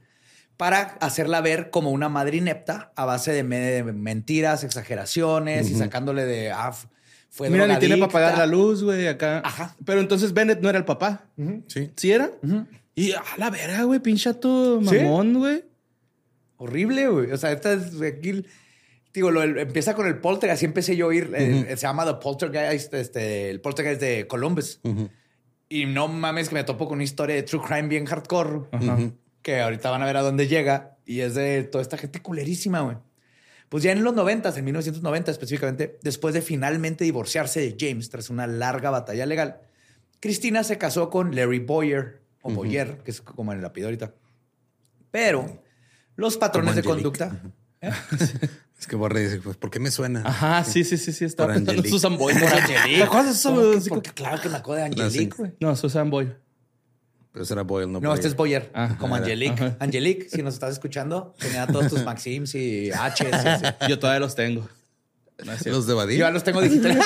[0.56, 5.74] para hacerla ver como una madre inepta a base de, me- de mentiras, exageraciones y
[5.74, 6.50] sacándole de...
[6.50, 6.72] Ah,
[7.30, 9.42] fue Mira, ni tiene para pagar la luz, güey, acá.
[9.44, 9.76] Ajá.
[9.84, 11.26] Pero entonces Bennett no era el papá.
[11.68, 11.90] Sí.
[11.96, 12.30] ¿Sí era?
[12.94, 14.96] Y a la verga, güey, pinchato ¿Sí?
[14.96, 15.64] mamón, güey.
[16.56, 17.30] Horrible, güey.
[17.32, 18.44] O sea, esta es aquí.
[19.14, 20.58] Digo, lo, el- empieza con el poltergeist.
[20.58, 21.30] Así empecé yo a oír.
[21.34, 24.80] eh, se llama The Poltergeist, este, el poltergeist de Columbus.
[25.68, 28.62] Y no mames que me topo con una historia de true crime bien hardcore.
[29.42, 30.96] Que ahorita van a ver a dónde llega.
[31.06, 32.96] Y es de toda esta gente culerísima, güey.
[33.68, 38.30] Pues ya en los 90, en 1990 específicamente, después de finalmente divorciarse de James tras
[38.30, 39.60] una larga batalla legal,
[40.20, 44.14] Cristina se casó con Larry Boyer, o Boyer, que es como en el apellido ahorita.
[45.10, 45.62] Pero
[46.16, 47.42] los patrones de conducta...
[48.78, 50.22] Es que Borre dice, pues, ¿por qué me suena?
[50.24, 51.24] Ajá, sí, sí, sí, sí.
[51.24, 51.90] Estaba pensando en.
[51.90, 52.38] Susan Boyle.
[52.38, 52.98] Por Angelique.
[52.98, 55.02] ¿Te acuerdas de claro que me acuerdo de.
[55.02, 55.56] Angelique, güey.
[55.58, 56.36] No, Susan Boyle.
[57.38, 59.24] Pero ese era Boyle, no No, este es Boyer, Ah, como era.
[59.24, 59.62] Angelique.
[59.62, 59.76] Ajá.
[59.78, 63.30] Angelique, si nos estás escuchando, tenía todos tus Maxims y H.
[63.88, 64.68] Yo todavía los tengo.
[65.44, 65.52] No.
[65.66, 66.18] Los de Badía.
[66.18, 66.98] Yo ya los tengo digitales.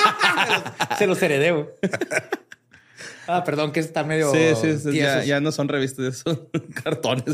[0.97, 1.67] Se los heredé, güey.
[3.27, 4.31] Ah, perdón, que está medio.
[4.31, 6.49] Sí, sí, sí, ya, ya no son revistas, son
[6.83, 7.25] cartones.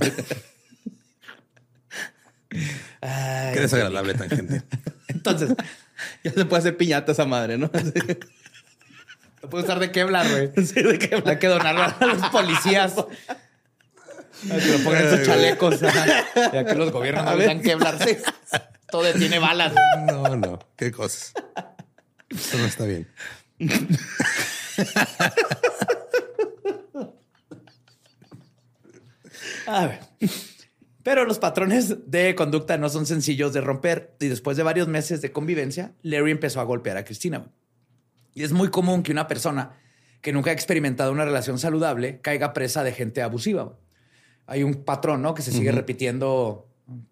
[2.99, 4.63] Ay, Qué desagradable tangente.
[5.07, 5.55] Entonces,
[6.21, 7.71] ya se puede hacer piñata esa madre, ¿no?
[9.41, 10.51] lo puedo usar de Kevlar, güey.
[10.65, 12.95] Sí, de qué Hay que donarlo a los policías.
[14.41, 15.79] Que lo pongan sus chalecos.
[16.53, 18.01] Ya que los gobiernos no usan Kevlar.
[18.01, 18.17] Sí.
[18.89, 19.73] Todo detiene balas.
[20.07, 20.59] No, no.
[20.77, 21.33] Qué cosas.
[22.29, 23.07] Eso no está bien.
[29.67, 29.99] A ver.
[31.03, 35.21] Pero los patrones de conducta no son sencillos de romper y después de varios meses
[35.21, 37.51] de convivencia, Larry empezó a golpear a Cristina.
[38.39, 39.73] Y es muy común que una persona
[40.21, 43.77] que nunca ha experimentado una relación saludable caiga presa de gente abusiva.
[44.45, 45.33] Hay un patrón, ¿no?
[45.33, 46.65] Que se sigue repitiendo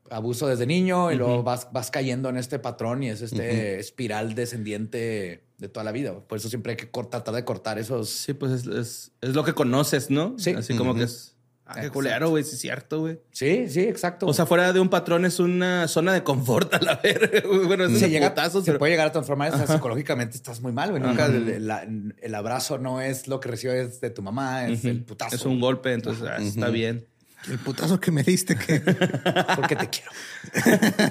[0.10, 4.36] abuso desde niño y luego vas, vas cayendo en este patrón y es este espiral
[4.36, 6.18] descendiente de toda la vida.
[6.18, 8.10] Por eso siempre hay que cortar, tratar de cortar esos...
[8.10, 10.40] Sí, pues es, es, es lo que conoces, ¿no?
[10.40, 10.52] Sí.
[10.52, 11.36] Así como que es.
[11.70, 11.94] Ah, qué Exacto.
[11.96, 13.20] culero, güey, sí es cierto, güey.
[13.32, 14.26] Sí, sí, exacto.
[14.26, 17.42] O sea, fuera de un patrón es una zona de confort a la verga.
[17.66, 19.54] Bueno, es se, llega, putazos, se pero- puede llegar a transformar.
[19.54, 21.02] o sea, psicológicamente estás muy mal, güey.
[21.04, 25.36] Nunca el, abrazo no es lo que recibes de tu mamá, es el putazo.
[25.36, 27.06] Es un golpe, entonces ah, está bien.
[27.50, 28.80] El putazo que me diste, que
[29.56, 30.12] Porque te quiero.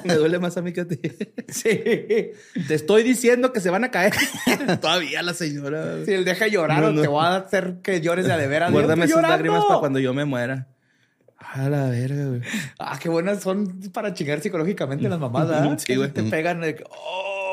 [0.04, 0.98] Me duele más a mí que a ti.
[1.48, 1.68] Sí.
[2.68, 4.12] Te estoy diciendo que se van a caer.
[4.80, 6.04] Todavía la señora.
[6.04, 8.72] Si él deja llorar No, te voy a hacer que llores de a de veras.
[8.72, 9.36] Guárdame esas llorando.
[9.36, 10.68] lágrimas para cuando yo me muera.
[11.38, 12.40] A la verga, güey.
[12.78, 15.78] Ah, qué buenas son para chingar psicológicamente las mamás, ¿verdad?
[15.78, 16.10] Sí, güey.
[16.10, 16.60] Te pegan.
[16.60, 16.84] de que,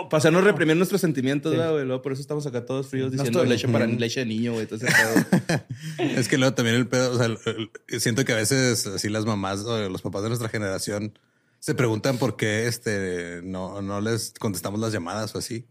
[0.06, 1.86] Oh, Para hacernos reprimir nuestros sentimientos, ¿verdad, güey.
[1.86, 4.68] Luego Por eso estamos acá todos fríos diciendo estoy- leche para leche de niño, güey.
[6.00, 9.62] Es que luego también el pedo, o sea, siento que a veces así las mamás
[9.62, 11.18] o los papás de nuestra generación
[11.60, 15.66] se preguntan por qué este no, no les contestamos las llamadas o así,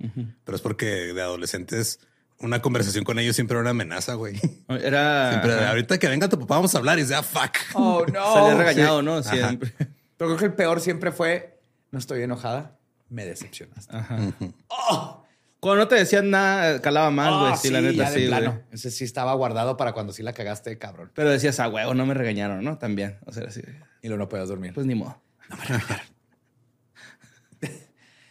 [0.45, 2.01] pero es porque de adolescentes
[2.39, 4.35] una conversación con ellos siempre era una amenaza, güey.
[4.69, 5.31] Era.
[5.31, 7.53] Siempre, ahorita que venga tu papá vamos a hablar y sea fuck.
[7.75, 8.35] oh, no.
[8.35, 9.05] Salía regañado, Sí.
[9.05, 9.17] ¿no?
[9.19, 9.31] Ajá.
[9.31, 9.75] Siempre.
[9.79, 11.61] Pero creo que el peor siempre fue,
[11.93, 12.79] no estoy enojada,
[13.13, 13.95] me decepcionaste.
[13.97, 14.19] Ajá.
[14.69, 15.25] Oh,
[15.61, 17.53] Cuando no te decían nada, calaba más, güey.
[17.53, 18.27] Ah, sí, la neta, sí, güey.
[18.29, 18.63] plano.
[18.73, 21.13] Ese sí estaba guardado para cuando sí la cagaste, cabrón.
[21.15, 22.79] Pero decías, a huevo, no me regañaron, ¿no?
[22.79, 23.19] También.
[23.27, 23.63] O sea, así.
[24.03, 24.73] Y luego no puedes dormir.
[24.75, 25.21] Pues ni modo.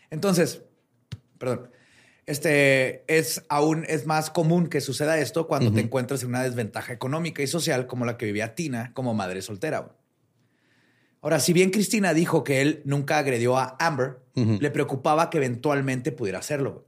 [0.09, 0.61] Entonces,
[1.37, 1.69] perdón.
[2.27, 6.93] Este es aún es más común que suceda esto cuando te encuentras en una desventaja
[6.93, 9.89] económica y social como la que vivía Tina como madre soltera.
[11.21, 16.11] Ahora, si bien Cristina dijo que él nunca agredió a Amber, le preocupaba que eventualmente
[16.11, 16.87] pudiera hacerlo.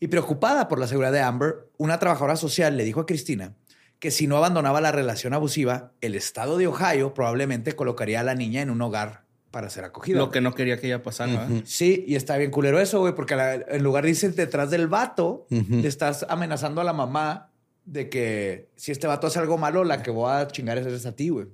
[0.00, 3.54] Y preocupada por la seguridad de Amber, una trabajadora social le dijo a Cristina
[3.98, 8.34] que si no abandonaba la relación abusiva, el estado de Ohio probablemente colocaría a la
[8.34, 10.18] niña en un hogar para ser acogida.
[10.18, 11.62] Lo que no quería que ella pasara, ¿verdad?
[11.64, 14.88] Sí, y está bien culero eso, güey, porque la- en lugar de irse detrás del
[14.88, 15.76] vato, Ujú.
[15.82, 17.50] le estás amenazando a la mamá
[17.84, 21.12] de que si este vato hace algo malo, la que voy a chingar es a
[21.14, 21.46] ti, güey.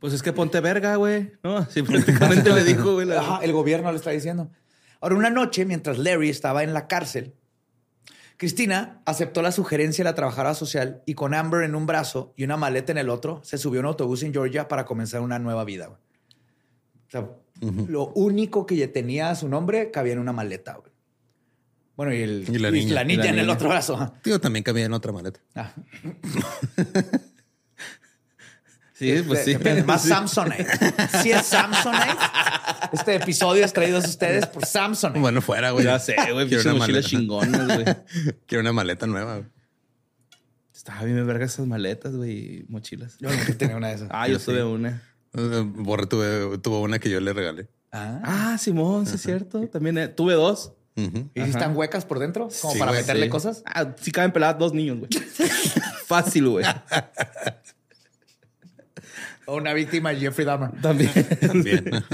[0.00, 1.32] Pues es que ponte verga, güey.
[1.42, 3.06] No, sí, prácticamente le dijo, güey.
[3.06, 4.50] la- Ajá, el gobierno le está diciendo.
[5.00, 7.34] Ahora, una noche, mientras Larry estaba en la cárcel,
[8.36, 12.44] Cristina aceptó la sugerencia de la trabajadora social y con Amber en un brazo y
[12.44, 15.38] una maleta en el otro, se subió a un autobús en Georgia para comenzar una
[15.38, 15.86] nueva vida.
[15.88, 15.98] güey.
[15.98, 17.28] O sea,
[17.88, 20.74] lo único que tenía a su nombre cabía en una maleta.
[20.76, 20.90] güey.
[21.96, 22.86] Bueno, y, el, Y la niña.
[22.86, 24.14] y la niña Y la en el otro brazo.
[24.22, 25.40] Tío, también cabía en otra maleta.
[25.54, 25.74] Ah.
[29.00, 29.52] Sí, pues sí.
[29.54, 30.08] Depende, Más Sí.
[30.10, 30.66] Samsonite.
[31.22, 32.18] Si es Samsonite,
[32.92, 35.18] este episodio es traído a ustedes por Samsonite.
[35.20, 35.86] Bueno, fuera, güey.
[35.86, 36.46] Ya sé, güey.
[36.48, 37.08] Quiero una maleta.
[37.08, 37.84] chingonas, güey.
[38.46, 39.36] Quiero una maleta nueva.
[39.38, 39.48] güey.
[40.74, 43.16] Estaba bien verga esas maletas, güey, mochilas.
[43.18, 44.08] Yo nunca tenía una de esas.
[44.10, 45.02] Ah, yo tuve una.
[45.34, 47.68] Eh, Borre tuve, tuvo una que yo le regalé.
[47.92, 48.20] Ah.
[48.52, 49.66] Ah, Simón, sí es cierto.
[49.68, 50.72] También eh, tuve dos.
[50.96, 52.48] ¿Y si están huecas por dentro?
[52.60, 53.30] Como Sí, para güey, meterle Sí.
[53.30, 53.62] cosas.
[53.64, 55.10] Ah, sí caben peladas dos niños, güey.
[56.06, 56.66] Fácil, güey.
[59.50, 60.70] O una víctima de Jeffrey Dahmer.
[60.80, 61.10] También.
[61.94, 62.06] Ajá.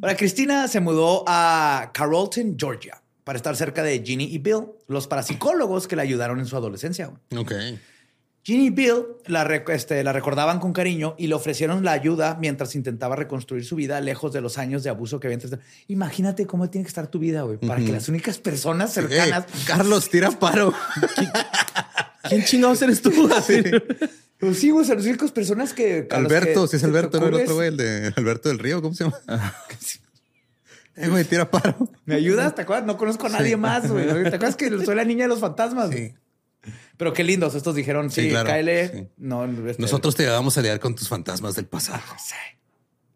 [0.00, 5.06] Ahora, Cristina se mudó a Carrollton, Georgia, para estar cerca de Ginny y Bill, los
[5.06, 7.10] parapsicólogos que la ayudaron en su adolescencia.
[7.36, 7.52] Ok.
[8.44, 12.36] Ginny y Bill la, rec- este, la recordaban con cariño y le ofrecieron la ayuda
[12.40, 15.38] mientras intentaba reconstruir su vida lejos de los años de abuso que había.
[15.40, 19.44] entre- Imagínate cómo tiene que estar tu vida, güey, para que las únicas personas cercanas
[19.66, 20.74] Carlos, tira paro.
[22.28, 23.12] ¿Quién chingados eres tú?
[23.36, 23.62] Así.
[24.42, 26.04] Pues sí, güey, son las únicas personas que.
[26.10, 28.82] los Alberto, que si es Alberto, no el otro güey, el de Alberto del Río,
[28.82, 29.20] ¿cómo se llama?
[30.94, 31.88] Eh, güey, tira paro.
[32.04, 32.54] ¿Me ayudas?
[32.54, 32.84] ¿Te acuerdas?
[32.84, 34.04] No conozco a nadie más, güey.
[34.24, 35.88] ¿Te acuerdas que soy la niña de los fantasmas?
[35.88, 36.12] Sí.
[36.98, 37.54] Pero qué lindos.
[37.54, 38.50] Estos dijeron, sí, Sí, claro.
[38.92, 39.08] Sí.
[39.16, 42.02] No, este- Nosotros te ayudamos a lidiar con tus fantasmas del pasado.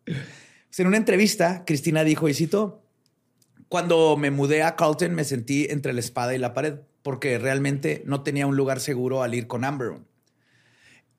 [0.07, 2.83] Pues en una entrevista, Cristina dijo, y cito,
[3.69, 8.03] cuando me mudé a Carlton me sentí entre la espada y la pared porque realmente
[8.07, 9.99] no tenía un lugar seguro al ir con Amber.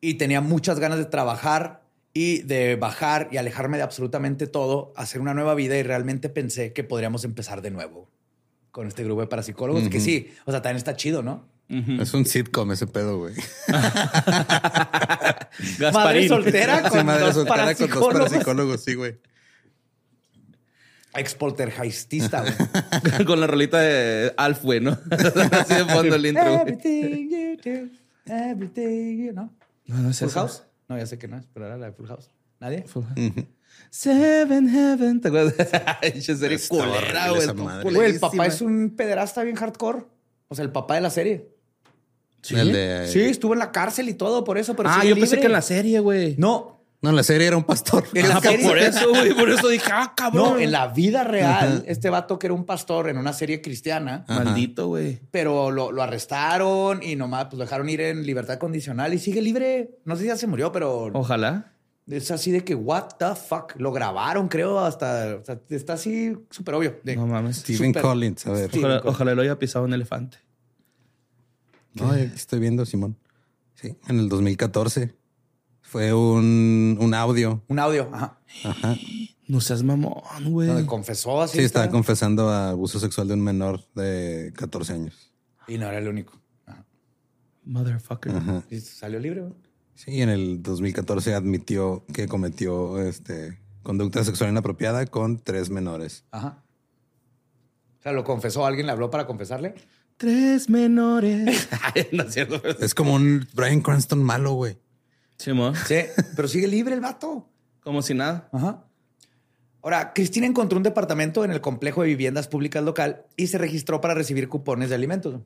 [0.01, 1.81] Y tenía muchas ganas de trabajar
[2.13, 6.73] y de bajar y alejarme de absolutamente todo, hacer una nueva vida y realmente pensé
[6.73, 8.10] que podríamos empezar de nuevo
[8.71, 11.45] con este grupo de parapsicólogos, que sí, o sea, también está chido, ¿no?
[11.69, 13.33] Es un sitcom ese pedo, güey.
[15.93, 18.83] Madre soltera Sí, con madre dos soltera con dos parapsicólogos.
[18.83, 19.15] sí, güey.
[21.13, 22.53] Expoltergeistista, güey.
[23.25, 24.91] Con la rolita de Alf, güey, ¿no?
[25.51, 26.62] Así de fondo el intro.
[26.62, 27.89] Everything you do,
[28.27, 29.49] everything you know.
[29.88, 30.39] No, no es ¿Full esa.
[30.41, 30.63] House?
[30.88, 32.30] No, ya sé que no es, pero era la de Full House.
[32.60, 32.84] ¿Nadie?
[32.88, 33.45] Full House.
[33.89, 35.21] Seven Heaven.
[35.21, 35.54] ¿Te acuerdas?
[36.02, 38.06] Esa serie culera, güey.
[38.10, 40.04] el papá es un pederasta bien hardcore.
[40.47, 41.50] O sea, el papá de la serie.
[42.50, 45.39] El de- Sí, estuvo en la cárcel y todo por eso, pero Ah, yo pensé
[45.39, 46.36] que en la serie, güey.
[46.38, 48.05] No, No, la serie era un pastor.
[48.15, 48.67] En la Ah, serie.
[48.67, 49.31] por eso, güey.
[49.36, 50.53] Por eso dije, ah, cabrón.
[50.55, 54.25] no, en la vida real, este vato que era un pastor en una serie cristiana,
[54.27, 54.43] Ajá.
[54.45, 55.19] Maldito, güey.
[55.29, 59.41] pero lo, lo arrestaron y nomás pues, lo dejaron ir en libertad condicional y sigue
[59.43, 59.99] libre.
[60.05, 61.71] No sé si ya se murió, pero Ojalá.
[62.07, 63.73] es así de que, what the fuck.
[63.77, 65.36] Lo grabaron, creo, hasta.
[65.39, 66.99] o sea, está así súper obvio.
[67.03, 67.57] de- No mames.
[67.57, 67.93] Steven.
[67.93, 68.71] Collins, a ver.
[68.75, 70.38] Ojalá, ojalá lo haya pisado un elefante.
[71.93, 73.17] No, estoy viendo, Simón.
[73.75, 75.13] Sí, en el 2014.
[75.88, 77.63] Fue un, un audio.
[77.69, 78.38] Un audio, ajá.
[78.65, 78.97] Ajá.
[79.47, 80.67] No seas mamón, güey.
[80.67, 81.60] Donde confesó así.
[81.60, 85.32] Sí, estaba confesando a abuso sexual de un menor de 14 años.
[85.65, 86.38] Y no era el único.
[86.65, 86.86] Ajá.
[87.63, 88.36] Motherfucker.
[88.36, 88.63] Ajá.
[88.69, 89.43] Y salió libre.
[89.43, 89.54] güey.
[89.95, 96.26] Sí, en el 2014 admitió que cometió este, conducta sexual inapropiada con tres menores.
[96.32, 96.65] Ajá.
[98.00, 98.65] O sea, lo confesó.
[98.65, 99.73] ¿Alguien le habló para confesarle?
[100.17, 101.69] Tres menores.
[101.95, 102.62] Ay, no es cierto.
[102.82, 104.78] Es como un Brian Cranston malo, güey.
[105.38, 105.76] Simón.
[105.88, 105.97] Sí,
[106.36, 107.50] pero sigue libre el vato.
[107.82, 108.50] Como si nada.
[108.52, 108.84] Ajá.
[109.82, 114.02] Ahora, Cristina encontró un departamento en el complejo de viviendas públicas local y se registró
[114.02, 115.39] para recibir cupones de alimentos.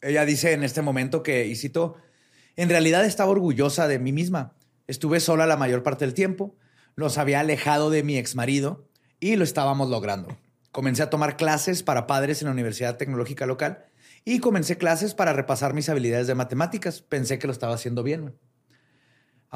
[0.00, 1.96] Ella dice en este momento que, y cito,
[2.54, 4.54] en realidad estaba orgullosa de mí misma.
[4.86, 6.54] Estuve sola la mayor parte del tiempo,
[6.94, 10.36] nos había alejado de mi exmarido y lo estábamos logrando.
[10.70, 13.86] Comencé a tomar clases para padres en la Universidad Tecnológica local
[14.24, 17.00] y comencé clases para repasar mis habilidades de matemáticas.
[17.00, 18.34] Pensé que lo estaba haciendo bien.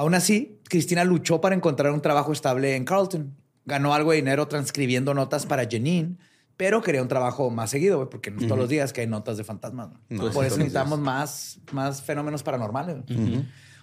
[0.01, 3.35] Aún así, Cristina luchó para encontrar un trabajo estable en Carlton.
[3.65, 6.17] Ganó algo de dinero transcribiendo notas para Janine,
[6.57, 9.37] pero quería un trabajo más seguido, güey, porque no todos los días que hay notas
[9.37, 9.89] de fantasmas.
[10.09, 12.95] No, Por eso necesitamos más, más fenómenos paranormales.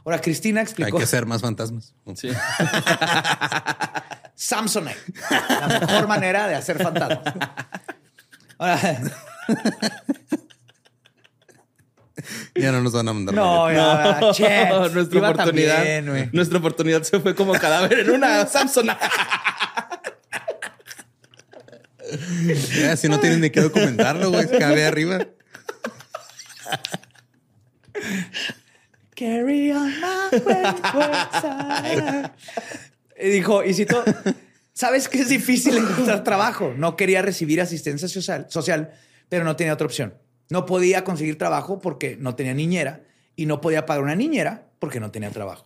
[0.04, 1.94] Ahora, Cristina Hay explicó que ser más fantasmas.
[2.16, 2.30] Sí.
[4.34, 4.98] Samsonite,
[5.30, 7.32] la mejor manera de hacer fantasmas.
[8.58, 9.02] Ahora,
[12.54, 13.34] Ya no nos van a mandar.
[13.34, 15.76] no, ya, No, che, nuestra iba oportunidad.
[15.76, 18.88] también, nuestra oportunidad se fue como cadáver en una Samsung.
[22.80, 24.48] Ya, si no tienen ni que documentarlo, güey.
[24.58, 25.18] Cabe arriba.
[29.14, 30.38] Carry on my
[31.40, 32.30] side.
[33.20, 34.04] Y dijo, y citó,
[34.72, 36.72] ¿sabes que es difícil encontrar trabajo?
[36.76, 38.92] No quería recibir asistencia social, social,
[39.28, 40.14] pero no tenía otra opción.
[40.50, 43.04] No podía conseguir trabajo porque no tenía niñera
[43.36, 45.64] y no podía pagar una niñera porque no tenía trabajo.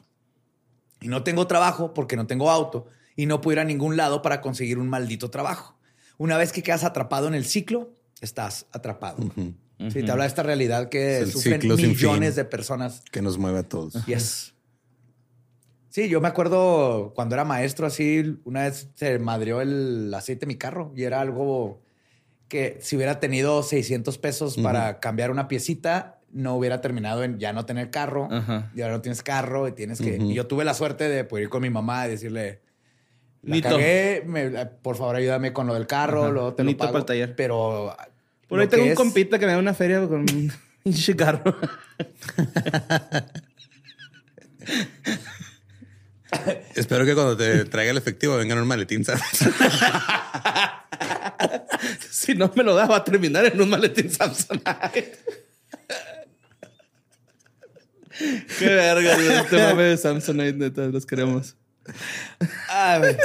[1.01, 4.23] Y no tengo trabajo porque no tengo auto y no puedo ir a ningún lado
[4.23, 5.77] para conseguir un maldito trabajo.
[6.19, 9.23] Una vez que quedas atrapado en el ciclo, estás atrapado.
[9.91, 13.61] Sí, te habla de esta realidad que Es sufren millones de personas Que nos mueve
[13.61, 14.05] a todos.
[14.07, 14.55] Yes.
[15.89, 20.47] Sí, yo me acuerdo cuando era maestro así, una vez se madrió el aceite de
[20.47, 21.83] mi carro y era algo
[22.53, 27.55] que si hubiera tenido 600 pesos para cambiar una piecita, no hubiera terminado en ya
[27.55, 28.71] no tener carro Ajá.
[28.75, 30.19] y ahora no tienes carro y tienes que...
[30.19, 32.61] Y yo tuve la suerte de poder ir con mi mamá y decirle,
[33.43, 33.71] la Nito.
[33.71, 36.31] cagué, me- por favor ayúdame con lo del carro, Ajá.
[36.31, 36.93] luego te lo Nito pago.
[36.93, 37.35] pa'l taller.
[37.37, 37.97] Pero...
[38.49, 40.53] Por ahí tengo un es- compita que me da una feria con un
[41.17, 41.57] carro.
[46.75, 49.23] Espero que cuando te traiga el efectivo vengan un maletín, ¿sabes?
[52.47, 54.61] no me lo da, va a terminar en un maletín Samsung.
[58.59, 61.57] Qué verga, este mame de Samsonite, neta, los queremos.
[62.69, 63.17] Ah, güey.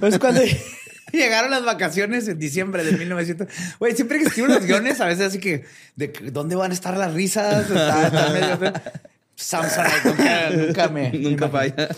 [0.00, 0.40] Pues cuando,
[1.12, 3.48] Llegaron las vacaciones en diciembre de 1900.
[3.78, 5.64] Güey, siempre que escribo los guiones, a veces así que,
[5.96, 7.62] ¿de dónde van a estar las risas?
[7.70, 8.72] Está, está medio...
[9.34, 11.10] Samsonite nunca, nunca me...
[11.12, 11.88] Nunca me- falla.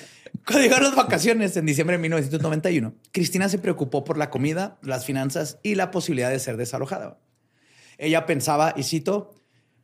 [0.50, 5.04] Cuando llegaron las vacaciones en diciembre de 1991, Cristina se preocupó por la comida, las
[5.04, 7.20] finanzas y la posibilidad de ser desalojada.
[7.98, 9.32] Ella pensaba, y cito,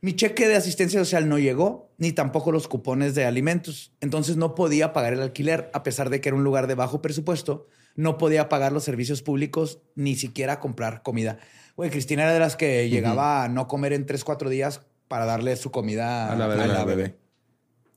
[0.01, 3.93] mi cheque de asistencia social no llegó, ni tampoco los cupones de alimentos.
[4.01, 7.01] Entonces no podía pagar el alquiler, a pesar de que era un lugar de bajo
[7.01, 7.69] presupuesto.
[7.95, 11.39] No podía pagar los servicios públicos, ni siquiera comprar comida.
[11.77, 15.27] Güey, Cristina era de las que llegaba a no comer en tres, cuatro días para
[15.27, 16.63] darle su comida A la bebé.
[16.65, 17.19] a la bebé.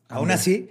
[0.10, 0.70] Aún así,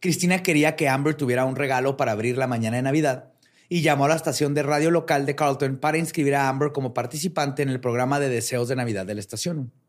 [0.00, 3.32] Cristina quería que Amber tuviera un regalo para abrir la mañana de Navidad
[3.68, 6.94] y llamó a la estación de radio local de Carlton para inscribir a Amber como
[6.94, 9.72] participante en el programa de deseos de Navidad de la estación.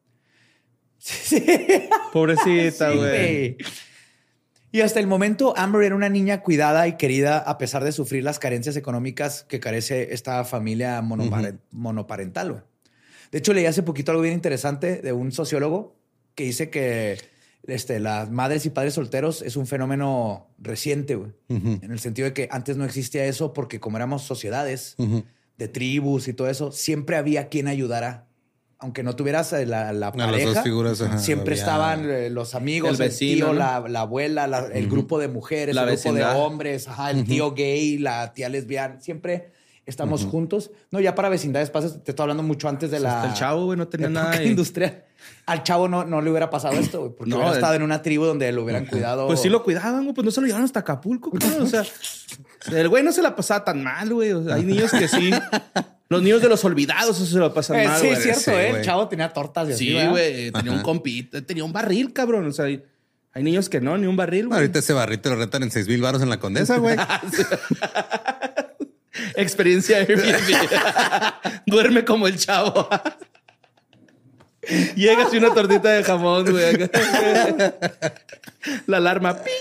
[1.01, 1.45] Sí,
[2.11, 3.55] Pobrecita, güey.
[4.71, 8.23] Y hasta el momento, Amber era una niña cuidada y querida a pesar de sufrir
[8.23, 12.65] las carencias económicas que carece esta familia monopare- monoparental.
[13.31, 15.95] De hecho, leí hace poquito algo bien interesante de un sociólogo
[16.35, 17.17] que dice que
[17.67, 21.31] este, las madres y padres solteros es un fenómeno reciente, güey.
[21.49, 24.95] en el sentido de que antes no existía eso porque como éramos sociedades
[25.57, 28.25] de tribus y todo eso, siempre había quien ayudara.
[28.81, 32.29] Aunque no tuvieras eh, la, la las dos pareja, figuras, ajá, siempre había- estaban eh,
[32.29, 33.59] los amigos, El el, vecino, tío, ¿no?
[33.59, 37.25] la, la abuela, la- el grupo de mujeres, La el grupo de hombres, ajá, el
[37.25, 39.01] tío gay, la tía lesbiana.
[39.01, 39.51] Siempre
[39.89, 40.71] estamos juntos.
[40.91, 43.17] No, ya para vecindades pasas, te estoy hablando mucho antes de la.
[43.21, 44.41] Hasta el chavo, güey, no tenía nada.
[44.43, 45.03] y- industrial.
[45.45, 47.81] Al chavo no, no le hubiera pasado esto, güey, porque No, hubiera el- estado en
[47.83, 49.27] una tribu donde lo hubieran cuidado.
[49.27, 50.13] Pues sí lo cuidaban, güey.
[50.13, 51.63] Pues no se lo llevaron hasta Acapulco, cabrón.
[51.63, 51.83] O sea,
[52.71, 54.31] el güey no se la pasaba tan mal, güey.
[54.31, 55.31] O sea, hay niños que sí.
[56.07, 58.17] Los niños de los olvidados, eso se lo pasan Eh, mal, sí, güey.
[58.17, 58.65] es cierto, sí, ¿eh?
[58.67, 58.83] El güey.
[58.85, 60.51] chavo tenía tortas y Sí, güey.
[60.51, 62.47] Tenía un compito, tenía un barril, cabrón.
[62.47, 62.83] O sea, hay,
[63.33, 64.59] hay niños que no, ni un barril, güey.
[64.59, 66.95] Ahorita ese barrito lo rentan en seis mil baros en la condesa, güey.
[69.35, 70.69] Experiencia Airbnb.
[71.65, 72.87] Duerme como el chavo.
[74.95, 76.89] Llega así una tortita de jamón, güey.
[78.85, 79.35] La alarma.
[79.35, 79.53] ¡ping!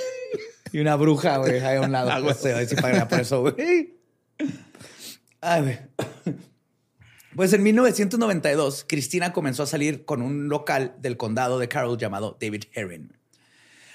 [0.73, 2.23] Y una bruja, güey, ahí a un lado.
[2.23, 3.97] Pues, se va a por eso, güey.
[5.41, 5.79] Ay, güey.
[7.35, 12.37] Pues en 1992, Cristina comenzó a salir con un local del condado de Carroll llamado
[12.41, 13.13] David Herring.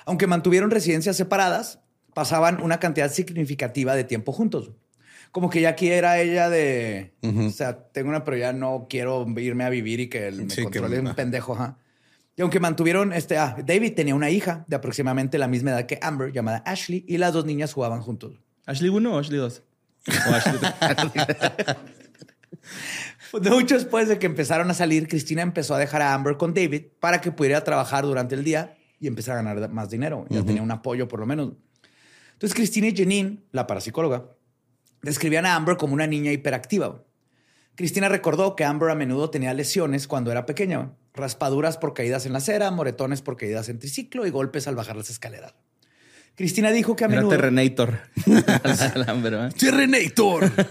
[0.05, 1.79] Aunque mantuvieron residencias separadas,
[2.13, 4.71] pasaban una cantidad significativa de tiempo juntos.
[5.33, 9.25] Como que ya aquí era ella de, o sea, tengo una, pero ya no quiero
[9.37, 11.15] irme a vivir y que me Sí, controle un ajá.
[11.15, 11.53] pendejo.
[11.55, 11.77] ajá.
[12.37, 15.99] Y aunque mantuvieron, este, ah, David tenía una hija de aproximadamente la misma edad que
[16.01, 18.39] Amber, llamada Ashley, y las dos niñas jugaban juntos.
[18.65, 19.61] ¿Ashley 1 o Ashley 2?
[20.07, 20.59] O Ashley
[23.31, 26.53] Pues, Mucho después de que empezaron a salir, Cristina empezó a dejar a Amber con
[26.53, 30.25] David para que pudiera trabajar durante el día y empezar a ganar más dinero.
[30.29, 31.53] Ya tenía un apoyo por lo menos.
[32.33, 34.25] Entonces Cristina y Janine, la parapsicóloga,
[35.03, 37.03] describían a Amber como una niña hiperactiva.
[37.75, 42.33] Cristina recordó que Amber a menudo tenía lesiones cuando era pequeña, raspaduras por caídas en
[42.33, 45.53] la acera, moretones por caídas en triciclo y golpes al bajar las escaleras.
[46.35, 47.29] Cristina dijo que a Era menudo...
[47.29, 47.99] Terrenator.
[48.25, 49.53] El hambre, ¿verdad?
[49.55, 50.51] Terrenator.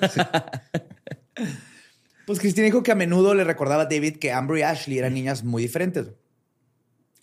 [2.25, 5.15] Pues Cristina dijo que a menudo le recordaba a David que Amber y Ashley eran
[5.15, 6.07] niñas muy diferentes.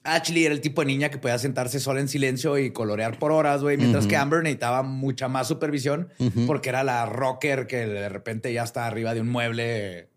[0.04, 3.32] Ashley era el tipo de niña que podía sentarse sola en silencio y colorear por
[3.32, 6.10] horas, güey, mientras que Amber necesitaba mucha más supervisión
[6.48, 10.10] porque era la rocker que de repente ya está arriba de un mueble.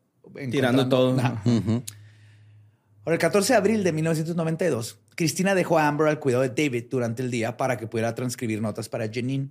[0.51, 1.83] Tirando encontrando- todo.
[3.05, 6.85] Ahora, el 14 de abril de 1992, Cristina dejó a Amber al cuidado de David
[6.89, 9.51] durante el día para que pudiera transcribir notas para Janine.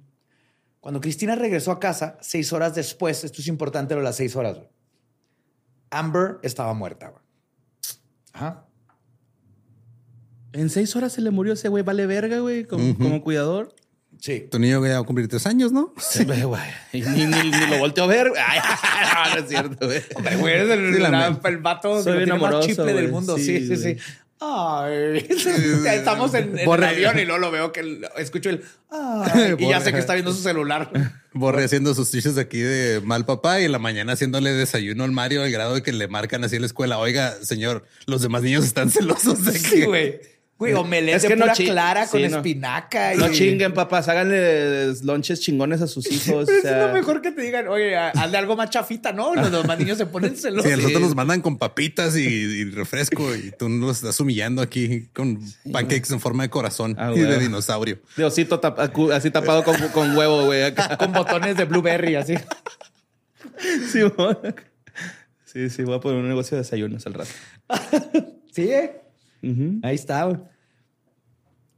[0.80, 4.36] Cuando Cristina regresó a casa, seis horas después, esto es importante lo de las seis
[4.38, 4.58] horas,
[5.90, 7.10] Amber estaba muerta.
[7.10, 7.22] güey.
[8.34, 8.66] Ajá.
[10.54, 11.84] En seis horas se le murió ese güey.
[11.84, 12.66] Vale verga, güey.
[12.66, 13.74] Como, como cuidador.
[14.20, 14.48] Sí.
[14.52, 15.94] Tu niño ya va a cumplir tres años, ¿no?
[15.98, 16.62] Sí, güey.
[16.94, 18.32] Y Ni, ni- ni lo volteó a ver.
[18.48, 20.02] Ay, no, no es cierto, güey.
[20.16, 23.38] Hombre, güey, eres el, Sí, la el vato Soy tiene más chiple del mundo.
[23.38, 23.84] Sí, Sí, sí, sí.
[23.84, 23.98] güey.
[24.44, 25.24] Ay,
[25.96, 29.70] estamos en, en el avión y luego lo veo que el- escucho el ay, y
[29.70, 30.90] ya sé que está viendo su celular.
[31.34, 35.12] Borre haciendo sus chistes aquí de mal papá y en la mañana haciéndole desayuno al
[35.12, 36.98] Mario al grado de que le marcan así en la escuela.
[36.98, 39.60] Oiga, señor, los demás niños están celosos de que...
[39.60, 40.20] Sí, güey.
[40.62, 42.38] Güey, omelette Es de que no pura chi- clara con sí, no.
[42.38, 43.16] espinaca.
[43.16, 44.08] No y- chinguen, papás.
[44.08, 46.46] Háganle lonches chingones a sus hijos.
[46.46, 49.34] Pero o sea, es lo mejor que te digan, oye, hazle algo más chafita, ¿no?
[49.34, 50.66] Los demás niños se ponen celosos.
[50.68, 54.62] Sí, a nosotros nos mandan con papitas y, y refresco y tú nos estás humillando
[54.62, 55.40] aquí con
[55.72, 58.00] pancakes en forma de corazón Ah, y de dinosaurio.
[58.16, 58.62] De osito
[59.12, 60.62] así tapado con, con huevo, güey.
[60.62, 60.96] acá.
[61.00, 62.36] con botones de blueberry, así.
[63.92, 64.00] Sí,
[65.46, 67.32] sí, sí, voy a poner un negocio de desayunos al rato.
[68.54, 69.02] Sí, ¿eh?
[69.82, 70.38] Ahí está, güey.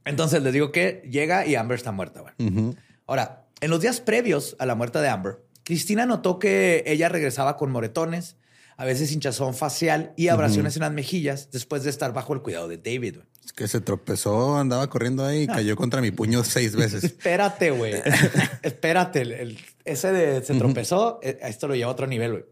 [0.04, 2.74] Entonces les digo que llega y Amber está muerta, güey.
[3.06, 7.56] Ahora, en los días previos a la muerte de Amber, Cristina notó que ella regresaba
[7.56, 8.36] con moretones,
[8.76, 12.68] a veces hinchazón facial y abrasiones en las mejillas después de estar bajo el cuidado
[12.68, 13.16] de David.
[13.16, 13.26] güey.
[13.44, 17.04] Es que se tropezó, andaba corriendo ahí y cayó contra mi puño seis veces.
[17.04, 17.94] Espérate, güey.
[18.62, 19.20] Espérate.
[19.22, 22.44] el- el- ese de se tropezó, eh, esto lo lleva a otro nivel, güey.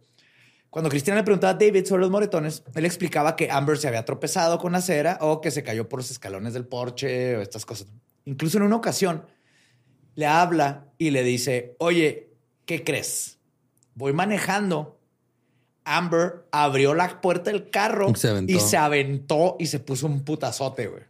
[0.72, 4.06] Cuando Cristina le preguntaba a David sobre los moretones, él explicaba que Amber se había
[4.06, 7.66] tropezado con la acera o que se cayó por los escalones del porche o estas
[7.66, 7.88] cosas.
[8.24, 9.26] Incluso en una ocasión
[10.14, 12.30] le habla y le dice, oye,
[12.64, 13.38] ¿qué crees?
[13.94, 14.98] Voy manejando.
[15.84, 18.52] Amber abrió la puerta del carro Y se aventó.
[18.54, 21.02] y se aventó y se puso un putazote, güey.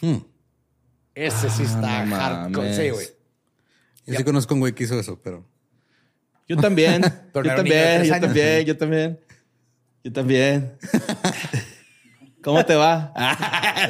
[0.00, 0.24] Hmm.
[1.14, 2.90] Ese sí Ah, está no hardcore.
[2.90, 3.06] güey.
[4.06, 5.44] Yo sí conozco un güey que hizo eso, pero
[6.48, 7.02] Yo también.
[7.02, 7.08] Yo
[7.56, 9.20] también, yo también, yo también.
[10.04, 10.72] Yo también.
[12.42, 13.12] ¿Cómo te va?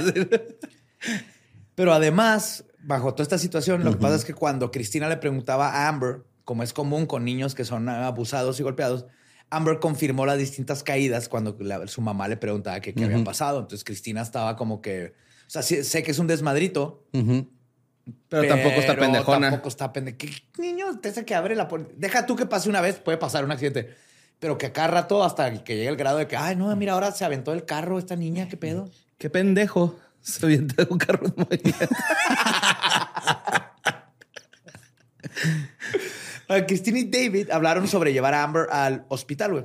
[1.74, 5.70] Pero además, bajo toda esta situación, lo que pasa es que cuando Cristina le preguntaba
[5.70, 9.06] a Amber, como es común con niños que son abusados y golpeados,
[9.50, 13.60] Amber confirmó las distintas caídas cuando la- su mamá le preguntaba qué qué había pasado.
[13.60, 15.14] Entonces Cristina estaba como que,
[15.46, 17.06] o sea, sé que es un desmadrito.
[18.28, 19.50] Pero tampoco está pendejona.
[19.50, 20.18] Tampoco está pendeja.
[20.18, 21.92] ¿Qué niño te que abre la puerta?
[21.96, 23.94] Deja tú que pase una vez, puede pasar un accidente.
[24.38, 26.94] Pero que a cada rato hasta que llegue el grado de que, ay, no, mira,
[26.94, 28.90] ahora se aventó el carro esta niña, ¿qué pedo?
[29.18, 29.96] Qué pendejo.
[30.20, 31.88] Se avienta de un carro en movimiento.
[36.66, 39.64] Cristina y David hablaron sobre llevar a Amber al hospital, güey.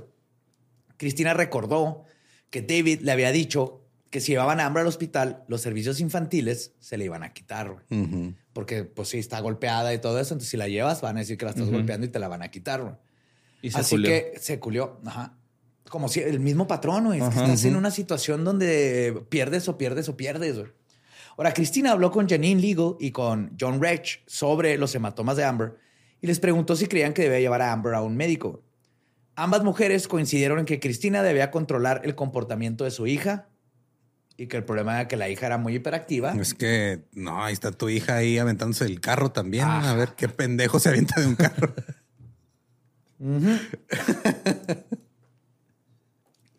[0.98, 2.06] Cristina recordó
[2.50, 6.74] que David le había dicho que si llevaban a Amber al hospital, los servicios infantiles
[6.80, 8.36] se le iban a quitar, güey.
[8.54, 10.34] Porque, pues sí, está golpeada y todo eso.
[10.34, 12.42] Entonces, si la llevas, van a decir que la estás golpeando y te la van
[12.42, 12.96] a quitar, güey.
[13.62, 14.10] Y se Así culió.
[14.10, 15.00] que se culió.
[15.06, 15.38] Ajá.
[15.90, 17.20] Como si el mismo patrón, güey.
[17.20, 17.46] Es que Ajá.
[17.46, 20.72] estás en una situación donde pierdes o pierdes o pierdes, güey.
[21.38, 25.76] Ahora, Cristina habló con Janine Legal y con John Rech sobre los hematomas de Amber
[26.20, 28.64] y les preguntó si creían que debía llevar a Amber a un médico.
[29.36, 33.50] Ambas mujeres coincidieron en que Cristina debía controlar el comportamiento de su hija
[34.38, 36.34] y que el problema era que la hija era muy hiperactiva.
[36.34, 39.66] Es que no, ahí está tu hija ahí aventándose el carro también.
[39.66, 41.74] A ver qué pendejo se avienta de un carro.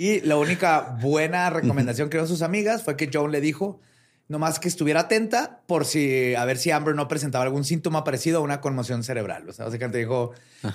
[0.00, 3.80] Y la única buena recomendación que dio sus amigas fue que Joan le dijo
[4.28, 8.38] nomás que estuviera atenta por si a ver si Amber no presentaba algún síntoma parecido
[8.38, 9.48] a una conmoción cerebral.
[9.48, 10.32] O sea, básicamente dijo,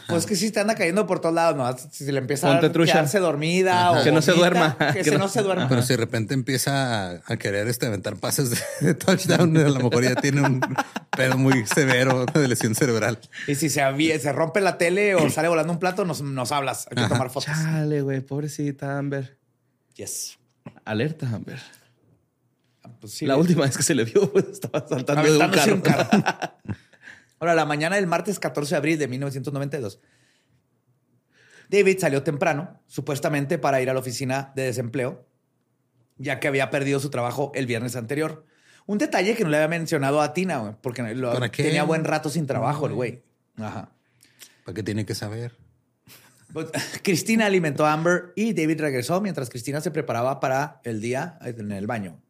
[0.07, 2.71] pues que si te anda cayendo por todos lados, no, si le empieza Ponte a
[2.71, 2.93] trucha.
[2.93, 4.75] quedarse dormida o Que no se duerma.
[4.77, 5.69] que, Que se no- no se duerma.
[5.69, 9.69] Pero si de repente empieza a, a querer este, aventar pases de, de touchdown, a
[9.69, 10.59] lo mejor ya tiene un
[11.15, 13.19] pedo muy severo de lesión cerebral.
[13.47, 16.87] Y si se rompe la tele o sale volando un plato, nos, nos hablas.
[16.89, 17.09] Hay que Ajá.
[17.09, 17.45] tomar fotos.
[17.53, 18.21] Chale, güey.
[18.21, 19.37] Pobrecita Amber.
[19.95, 20.39] Yes.
[20.85, 21.59] Alerta, Amber.
[23.03, 25.73] Pues sí, la última vez que se le vio, güey, estaba saltando de un carro.
[25.75, 26.09] un carro.
[27.39, 29.99] Ahora, la mañana del martes 14 de abril de 1992,
[31.69, 35.27] David salió temprano, supuestamente para ir a la oficina de desempleo,
[36.17, 38.45] ya que había perdido su trabajo el viernes anterior.
[38.85, 42.47] Un detalle que no le había mencionado a Tina, porque lo- tenía buen rato sin
[42.47, 43.21] trabajo el güey.
[43.57, 43.91] Ajá.
[44.63, 45.57] ¿Para qué tiene que saber?
[46.53, 46.67] Pues,
[47.01, 51.69] Cristina alimentó a Amber y David regresó mientras Cristina se preparaba para el día en
[51.73, 52.21] el baño.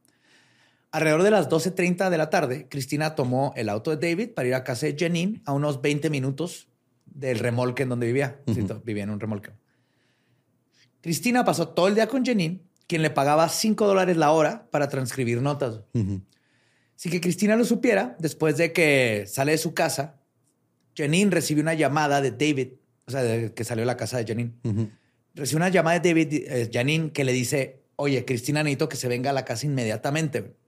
[0.93, 4.53] Alrededor de las 12.30 de la tarde, Cristina tomó el auto de David para ir
[4.53, 6.67] a casa de Janine a unos 20 minutos
[7.05, 8.39] del remolque en donde vivía.
[8.45, 9.49] Sí, vivía en un remolque.
[11.01, 14.87] Cristina pasó todo el día con Janine, quien le pagaba 5 dólares la hora para
[14.87, 15.81] transcribir notas.
[15.93, 16.21] Ujú.
[16.95, 20.19] Sin que Cristina lo supiera, después de que sale de su casa,
[20.95, 22.73] Janine recibió una llamada de David,
[23.07, 24.53] o sea, de que salió de la casa de Janine.
[24.63, 24.91] Ujú.
[25.33, 29.07] Recibe una llamada de David eh, Janine que le dice, oye, Cristina necesito que se
[29.07, 30.61] venga a la casa inmediatamente.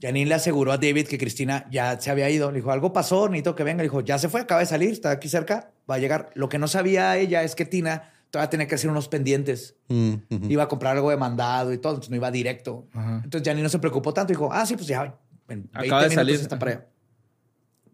[0.00, 2.50] Janine le aseguró a David que Cristina ya se había ido.
[2.50, 3.78] Le dijo, algo pasó, necesito que venga.
[3.78, 6.30] Le dijo, ya se fue, acaba de salir, está aquí cerca, va a llegar.
[6.34, 9.76] Lo que no sabía ella es que Tina todavía tenía que hacer unos pendientes.
[9.88, 10.14] Mm.
[10.48, 12.86] Iba a comprar algo de mandado y todo, entonces no iba directo.
[12.94, 14.32] Entonces Janine no se preocupó tanto.
[14.32, 16.34] Dijo, ah, sí, pues ya, en 20 Acaba de minutos salir.
[16.36, 16.86] está para allá.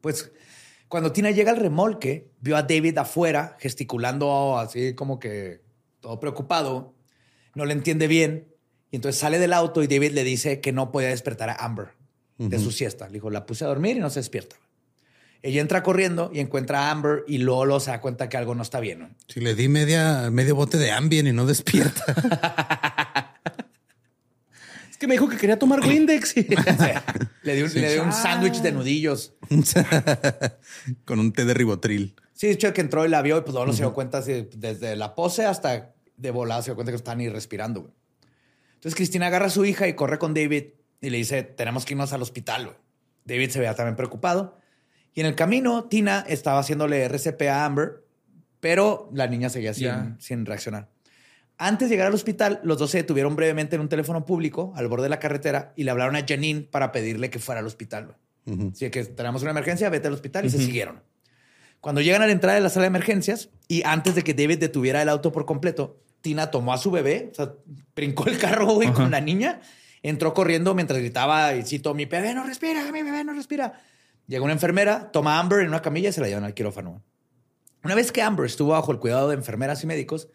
[0.01, 0.31] Pues
[0.87, 5.61] cuando Tina llega al remolque, vio a David afuera gesticulando así como que
[5.99, 6.95] todo preocupado.
[7.57, 8.47] No le entiende bien.
[8.93, 11.96] Y entonces sale del auto y David le dice que no podía despertar a Amber
[12.39, 13.07] de su siesta.
[13.07, 14.57] Le dijo, la puse a dormir y no se despierta.
[15.43, 18.63] Ella entra corriendo y encuentra a Amber y luego se da cuenta que algo no
[18.63, 18.99] está bien.
[19.01, 19.11] ¿no?
[19.29, 22.05] Si le di media, medio bote de Ambien y no despierta.
[24.97, 26.35] Es que me dijo que quería tomar Windex.
[27.43, 29.35] Le dio, le dio un sándwich de nudillos.
[31.05, 32.17] Con un té de ribotril.
[32.33, 34.49] Sí, el que entró y la vio y pues luego no se dio cuenta así,
[34.57, 37.83] desde la pose hasta de volada se dio cuenta que estaba ni respirando.
[37.83, 37.93] güey.
[38.77, 40.65] Entonces Cristina agarra a su hija y corre con David
[41.01, 42.65] y le dice, tenemos que irnos al hospital.
[42.67, 42.77] güey".
[43.25, 44.59] David se veía también preocupado.
[45.15, 48.05] Y en el camino, Tina estaba haciéndole RCP a Amber,
[48.61, 50.17] pero la niña seguía sin, Ya.
[50.19, 50.89] sin reaccionar.
[51.59, 54.89] Antes de llegar al hospital, los dos se detuvieron brevemente en un teléfono público al
[54.89, 58.07] borde de la carretera y le hablaron a Janine para pedirle que fuera al hospital.
[58.45, 58.57] güey.
[58.59, 58.71] Ujú.
[58.75, 61.03] Así que tenemos una emergencia, vete al hospital y se siguieron.
[61.81, 64.59] Cuando llegan a la entrada de la sala de emergencias y antes de que David
[64.59, 67.53] detuviera el auto por completo, Tina tomó a su bebé, o sea,
[67.95, 69.61] brincó el carro güey, con la niña,
[70.09, 73.81] entró corriendo mientras gritaba y citó, mi bebé no respira, mi bebé no respira.
[74.27, 77.03] Llegó una enfermera, toma a Amber en una camilla y se la llevan al quirófano.
[77.85, 80.29] Una vez que Amber estuvo bajo el cuidado de enfermeras y médicos,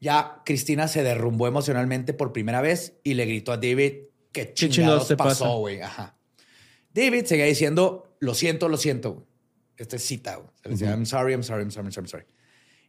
[0.00, 3.94] ya Cristina se derrumbó emocionalmente por primera vez y le gritó a David
[4.32, 5.16] que chingados pasa?
[5.16, 5.80] pasó, güey.
[5.80, 6.16] Ajá.
[6.92, 9.14] David seguía diciendo, lo siento, lo siento.
[9.14, 9.26] güey.
[9.76, 10.48] Esta es cita, güey.
[10.62, 12.26] Se le decía, I'm sorry, I'm sorry, I'm sorry, I'm sorry, I'm sorry.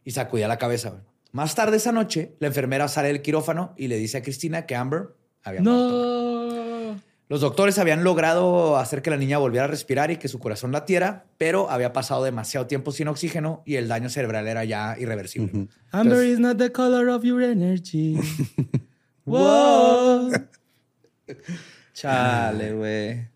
[0.04, 1.02] Y sacudía la cabeza, güey.
[1.32, 4.76] Más tarde esa noche, la enfermera sale del quirófano y le dice a Cristina que
[4.76, 5.16] Amber
[5.46, 6.46] había muerto.
[6.46, 6.94] güey.
[6.94, 7.00] No.
[7.28, 10.70] Los doctores habían logrado hacer que la niña volviera a respirar y que su corazón
[10.70, 15.66] latiera, pero había pasado demasiado tiempo sin oxígeno y el daño cerebral era ya irreversible.
[15.90, 18.18] Amber is not the color of your energy.
[19.26, 20.30] Wow.
[21.92, 23.28] Chale, güey.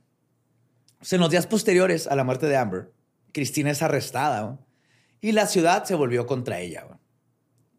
[0.99, 2.93] Pues, En los días posteriores a la muerte de Amber,
[3.33, 4.67] Cristina es arrestada ¿no?
[5.21, 6.87] y la ciudad se volvió contra ella.
[6.89, 7.01] ¿no?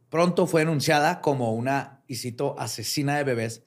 [0.10, 3.64] Pronto fue denunciada como una, y cito, asesina de bebés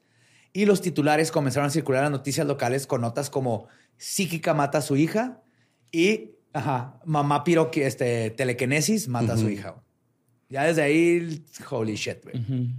[0.55, 4.77] y los titulares comenzaron a circular en las noticias locales con notas como psíquica mata
[4.77, 5.41] a su hija
[5.91, 9.75] y ajá, mamá piro este, telequinesis mata a su hija.
[10.47, 12.23] Ya desde ahí, holy shit.
[12.23, 12.73] güey.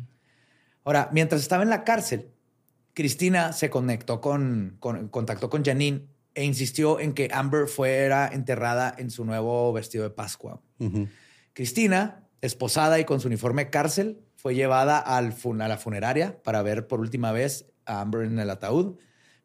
[0.85, 2.31] Ahora, mientras estaba en la cárcel,
[2.95, 8.95] Cristina se conectó con, con- contactó con Janine e insistió en que Amber fuera enterrada
[8.97, 10.63] en su nuevo vestido de Pascua.
[11.53, 16.63] Cristina, esposada y con su uniforme cárcel, fue llevada al fun- a la funeraria para
[16.63, 18.97] ver por última vez a Amber en el ataúd,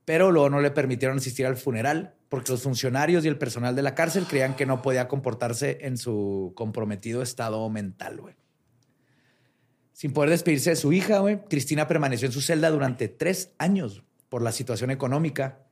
[0.05, 3.81] pero luego no le permitieron asistir al funeral porque los funcionarios y el personal de
[3.81, 8.35] la cárcel creían que no podía comportarse en su comprometido estado mental, güey.
[9.91, 14.03] Sin poder despedirse de su hija, güey, Cristina permaneció en su celda durante tres años
[14.29, 15.63] por la situación económica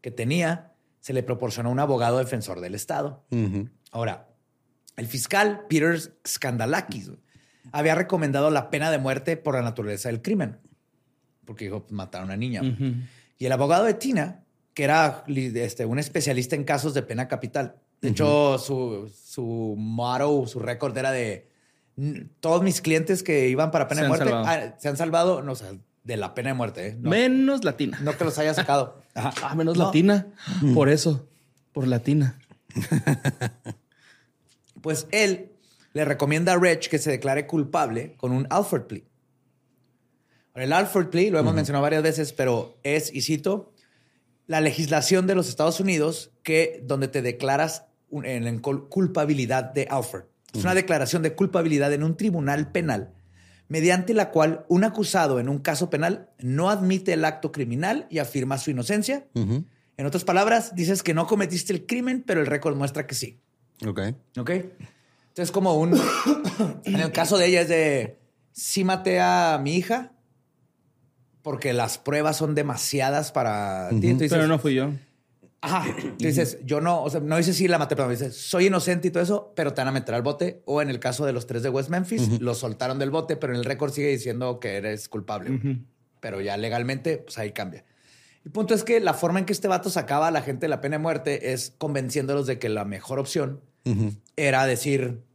[0.00, 0.74] que tenía.
[1.00, 3.24] Se le proporcionó un abogado defensor del Estado.
[3.90, 4.28] Ahora,
[4.96, 7.10] el fiscal Peter Skandalakis
[7.72, 10.58] había recomendado la pena de muerte por la naturaleza del crimen,
[11.44, 12.62] porque dijo, pues, mataron a una niña.
[13.38, 14.44] Y el abogado de Tina,
[14.74, 20.46] que era este, un especialista en casos de pena capital, de hecho, su, su motto,
[20.46, 21.48] su récord era de
[21.96, 25.42] "N- todos mis clientes que iban para pena Se de muerte ah, se han salvado,
[25.42, 25.72] no, o sea,
[26.04, 26.96] de la pena de muerte, ¿eh?
[27.00, 27.98] No, Menos latina.
[28.02, 29.00] no que los haya sacado.
[29.14, 29.32] Ajá.
[29.42, 29.86] Ah, menos No.
[29.86, 30.26] latina.
[30.74, 31.26] Por eso.
[31.72, 32.38] Por latina.
[34.82, 35.50] Pues él
[35.96, 39.02] le recomienda a Reg que se declare culpable con un Alford plea.
[40.54, 43.72] El Alford plea lo hemos mencionado varias veces, pero es, y cito,
[44.46, 49.64] la legislación de los Estados Unidos que donde te declaras un- en, en cul- culpabilidad
[49.72, 50.24] de Alford.
[50.54, 53.12] Es una declaración de culpabilidad en un tribunal penal
[53.68, 58.18] mediante la cual un acusado en un caso penal no admite el acto criminal y
[58.18, 59.26] afirma su inocencia.
[59.34, 63.40] En otras palabras, dices que no cometiste el crimen, pero el récord muestra que sí.
[63.86, 64.00] Ok.
[64.38, 64.50] ¿Ok?
[65.36, 65.92] Entonces, como un.
[66.84, 68.18] en el caso de ella es de.
[68.52, 70.14] Sí maté a mi hija
[71.42, 74.14] porque las pruebas son demasiadas para ti.
[74.14, 74.92] Dices, Pero no fui yo.
[75.60, 75.94] Ajá.
[76.18, 79.08] Tú dices, yo no, o sea, no dices sí la maté, pero dices, soy inocente
[79.08, 80.62] y todo eso, pero te van a meter al bote.
[80.64, 83.52] O en el caso de los tres de West Memphis, los soltaron del bote, pero
[83.52, 85.82] en el récord sigue diciendo que eres culpable.
[86.20, 87.84] Pero ya legalmente, pues ahí cambia.
[88.42, 90.68] El punto es que la forma en que este vato sacaba a la gente de
[90.68, 93.60] la pena de muerte es convenciéndolos de que la mejor opción
[94.36, 95.25] era decir,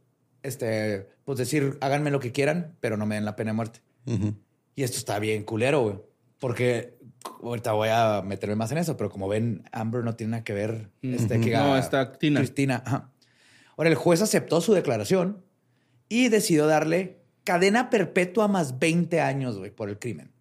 [0.42, 3.80] este, pues decir, háganme lo que quieran, pero no me den la pena de muerte.
[4.74, 5.96] Y esto está bien culero, güey.
[6.38, 6.98] Porque
[7.42, 10.52] ahorita voy a meterme más en eso, pero como ven, Amber no tiene nada que
[10.54, 10.90] ver.
[11.02, 12.40] Este, que No, está Tina.
[12.40, 12.82] Cristina.
[12.84, 13.10] ajá.
[13.76, 15.44] Ahora, el juez aceptó su declaración
[16.08, 20.32] y decidió darle cadena perpetua más 20 años, güey, por el crimen.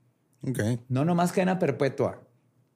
[0.47, 0.59] Ok.
[0.89, 2.23] No nomás cadena perpetua.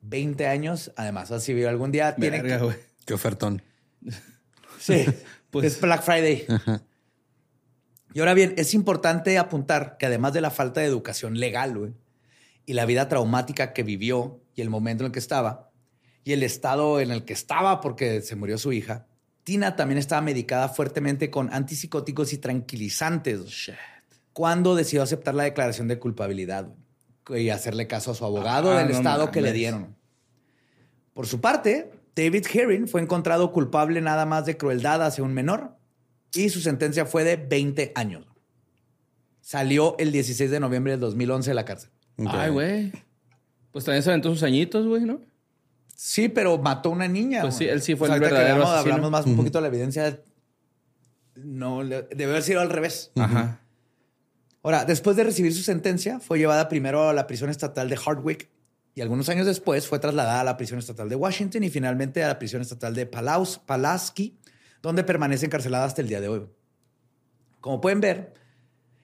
[0.02, 2.16] 20 años, además, así vive algún día.
[2.16, 2.80] Tiene Verga, que-.
[3.06, 3.62] Qué ofertón.
[4.80, 5.06] Sí,
[5.50, 6.46] Pues- es Black Friday.
[8.16, 11.93] Y ahora bien, es importante apuntar que además de la falta de educación legal
[12.66, 15.70] y la vida traumática que vivió y el momento en el que estaba
[16.24, 19.05] y el estado en el que estaba porque se murió su hija,
[19.43, 23.70] Tina también estaba medicada fuertemente con antipsicóticos y tranquilizantes.
[24.32, 26.70] Cuando decidió aceptar la declaración de culpabilidad
[27.28, 29.93] y hacerle caso a su abogado Ah, del no estado que le dieron.
[31.13, 35.75] Por su parte, David Herring fue encontrado culpable nada más de crueldad hacia un menor
[36.36, 38.26] y su sentencia fue de 20 años.
[39.42, 41.92] Salió el 16 de noviembre del 2011 de la cárcel.
[42.28, 42.92] Ay, güey.
[43.72, 45.20] Pues también se aventó sus añitos, güey, ¿no?
[45.96, 47.42] Sí, pero mató a una niña.
[47.42, 48.94] Pues sí, él sí fue el ahorita que verdadero hablamos, asesino.
[48.96, 50.20] hablamos más un poquito de la evidencia.
[51.36, 53.12] no, debe haber sido al revés.
[53.16, 53.62] Ajá.
[54.64, 58.50] Ahora, después de recibir su sentencia, fue llevada primero a la prisión estatal de Hardwick
[58.96, 62.30] y algunos años después fue trasladada a la prisión estatal de Washington y finalmente a
[62.30, 64.38] la prisión estatal de Palaus, Pulaski,
[64.86, 66.48] donde permanece encarcelada hasta el día de hoy.
[67.60, 68.36] Como pueden ver,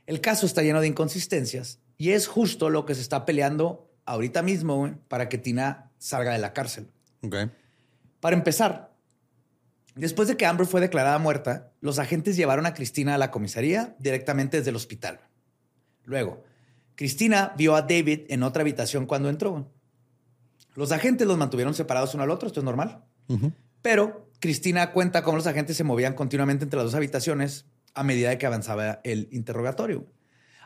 [0.06, 4.44] el caso está lleno de inconsistencias y es justo lo que se está peleando ahorita
[4.44, 6.92] mismo para que Tina salga de la cárcel.
[8.20, 8.94] Para empezar,
[9.96, 13.96] después de que Amber fue declarada muerta, los agentes llevaron a Cristina a la comisaría
[13.98, 15.20] directamente desde el hospital.
[16.04, 16.44] Luego,
[16.94, 19.68] Cristina vio a David en otra habitación cuando entró.
[20.76, 23.04] Los agentes los mantuvieron separados uno al otro, esto es normal.
[23.82, 28.30] Pero Cristina cuenta cómo los agentes se movían continuamente entre las dos habitaciones a medida
[28.30, 30.06] de que avanzaba el interrogatorio,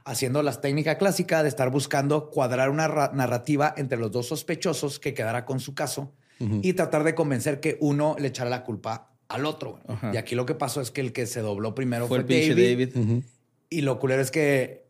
[0.05, 4.99] haciendo la técnica clásica de estar buscando cuadrar una ra- narrativa entre los dos sospechosos
[4.99, 9.13] que quedara con su caso y tratar de convencer que uno le echara la culpa
[9.29, 9.79] al otro.
[9.87, 10.11] Ajá.
[10.13, 12.49] Y aquí lo que pasó es que el que se dobló primero Fue fue, el
[12.55, 13.23] David, David.
[13.69, 14.85] y lo culero es que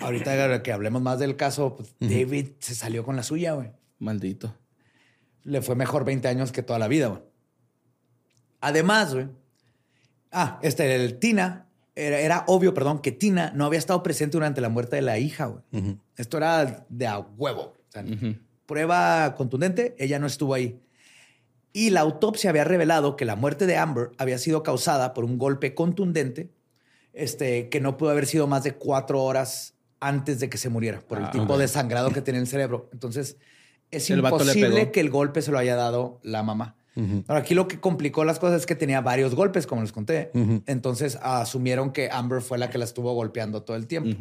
[0.00, 3.70] ahorita que hablemos más del caso, pues, David se salió con la suya, güey.
[3.98, 4.54] Maldito.
[5.44, 7.22] Le fue mejor 20 años que toda la vida, güey.
[8.64, 9.28] Además, güey.
[10.32, 14.60] Ah, este, el Tina, era, era obvio, perdón, que Tina no había estado presente durante
[14.60, 15.98] la muerte de la hija, güey.
[16.16, 17.74] Esto era de a huevo.
[17.88, 18.36] O sea, Ujú.
[18.66, 20.80] Prueba contundente, ella no estuvo ahí.
[21.72, 25.36] Y la autopsia había revelado que la muerte de Amber había sido causada por un
[25.38, 26.50] golpe contundente
[27.12, 31.00] este, que no pudo haber sido más de cuatro horas antes de que se muriera
[31.00, 32.88] por el Ah, tipo de sangrado que tenía en el cerebro.
[32.92, 33.36] Entonces,
[33.90, 36.76] es El imposible que el golpe se lo haya dado la mamá.
[36.96, 40.30] Ahora, aquí lo que complicó las cosas es que tenía varios golpes, como les conté.
[40.66, 44.16] Entonces, asumieron que Amber fue la que la estuvo golpeando todo el tiempo.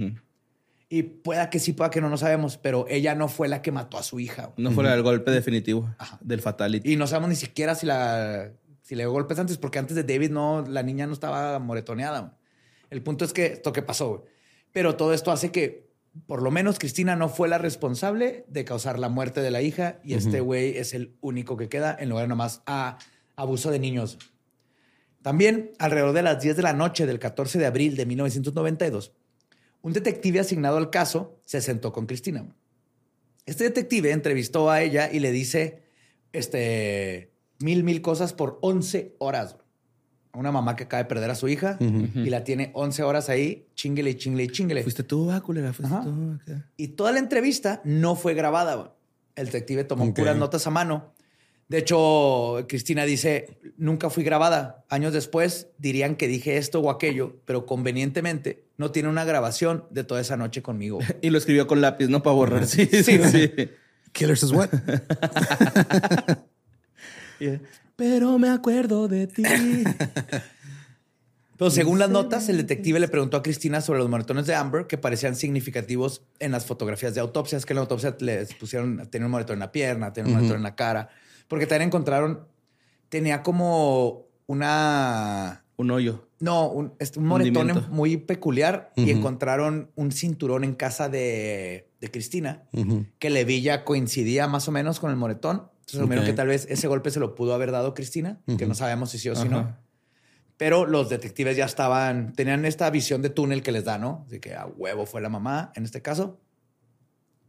[0.90, 3.72] Y pueda que sí, pueda que no, no sabemos, pero ella no fue la que
[3.72, 4.48] mató a su hija.
[4.48, 4.56] güey.
[4.58, 5.90] No fue el golpe definitivo
[6.22, 6.92] del fatality.
[6.94, 8.52] Y no sabemos ni siquiera si la
[8.84, 12.20] si le dio golpes antes, porque antes de David no, la niña no estaba moretoneada.
[12.20, 12.32] güey.
[12.90, 14.22] El punto es que esto que pasó, güey.
[14.72, 15.90] Pero todo esto hace que,
[16.28, 20.00] por lo menos, Cristina no fue la responsable de causar la muerte de la hija
[20.04, 23.00] y este güey es el único que queda en lugar nomás a
[23.36, 24.20] abuso de niños.
[25.24, 29.14] También, alrededor de las 10 de la noche del 14 de abril de 1992,
[29.82, 32.46] un detective asignado al caso se sentó con Cristina.
[33.46, 35.82] Este detective entrevistó a ella y le dice
[36.32, 39.58] este, mil, mil cosas por 11 horas.
[40.36, 43.30] A una mamá que acaba de perder a su hija y la tiene 11 horas
[43.30, 44.82] ahí, chinguele, y chinguele, y chinguele.
[44.82, 46.04] Fuiste tú, ah, culera, fuiste Ajá.
[46.04, 46.40] tú.
[46.76, 48.96] Y toda la entrevista no fue grabada.
[49.36, 51.14] El detective tomó puras notas a mano.
[51.70, 54.84] De hecho, Cristina dice, nunca fui grabada.
[54.90, 60.04] Años después dirían que dije esto o aquello, pero convenientemente no tiene una grabación de
[60.04, 60.98] toda esa noche conmigo.
[61.22, 62.24] Y lo escribió con lápiz, ¿no?
[62.24, 62.66] Para borrar.
[62.66, 63.20] Sí, sí, Sí.
[63.24, 63.52] sí.
[64.12, 64.70] Killers is what?
[67.40, 67.60] Yeah.
[67.96, 69.44] Pero me acuerdo de ti.
[71.58, 74.88] Pero según las notas, el detective le preguntó a Cristina sobre los moretones de Amber
[74.88, 79.28] que parecían significativos en las fotografías de autopsias, que en la autopsia les pusieron, tenía
[79.28, 81.10] un moretón en la pierna, tenía un moretón en la cara,
[81.48, 82.48] porque también encontraron,
[83.10, 86.28] tenía como una, Un hoyo.
[86.40, 92.12] no, un, este, un moretón muy peculiar y encontraron un cinturón en casa de, de
[92.12, 92.64] Cristina,
[93.20, 95.70] que le vi ya coincidía más o menos con el moretón.
[95.92, 99.12] Entonces, que tal vez ese golpe se lo pudo haber dado Cristina, que no sabemos
[99.12, 99.78] si sí o si no.
[100.58, 104.24] Pero los detectives ya estaban, tenían esta visión de túnel que les da, ¿no?
[104.28, 106.40] Así que a huevo fue la mamá en este caso.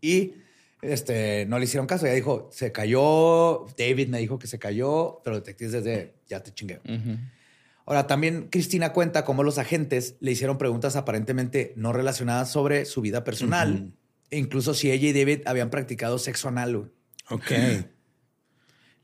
[0.00, 0.34] Y
[0.82, 2.06] este, no le hicieron caso.
[2.06, 3.66] Ella dijo, se cayó.
[3.78, 6.80] David me dijo que se cayó, pero los detectives desde, ya te chingué.
[6.84, 7.18] Ujú.
[7.86, 13.02] Ahora, también Cristina cuenta cómo los agentes le hicieron preguntas aparentemente no relacionadas sobre su
[13.02, 13.92] vida personal.
[14.30, 16.90] E incluso si ella y David habían practicado sexo anal.
[17.30, 17.52] Ok.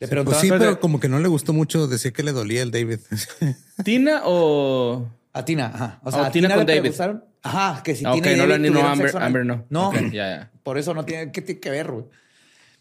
[0.00, 2.62] Le Pues sí, pero- pero como que no le gustó mucho decir que le dolía
[2.62, 2.98] el David.
[3.84, 5.08] ¿Tina o...?
[5.32, 5.66] a Tina.
[5.72, 6.00] Ajá.
[6.02, 6.80] O sea, Oh, a Tina Tina, con le David.
[6.90, 7.24] preguntaron.
[7.42, 9.16] Ajá, que si Ah, Tina ok, y no David no Amber-.
[9.16, 9.64] Amber no.
[9.70, 10.50] No, Ok, ya, ya.
[10.62, 12.04] por eso no tiene, ¿qué tiene que ver, güey?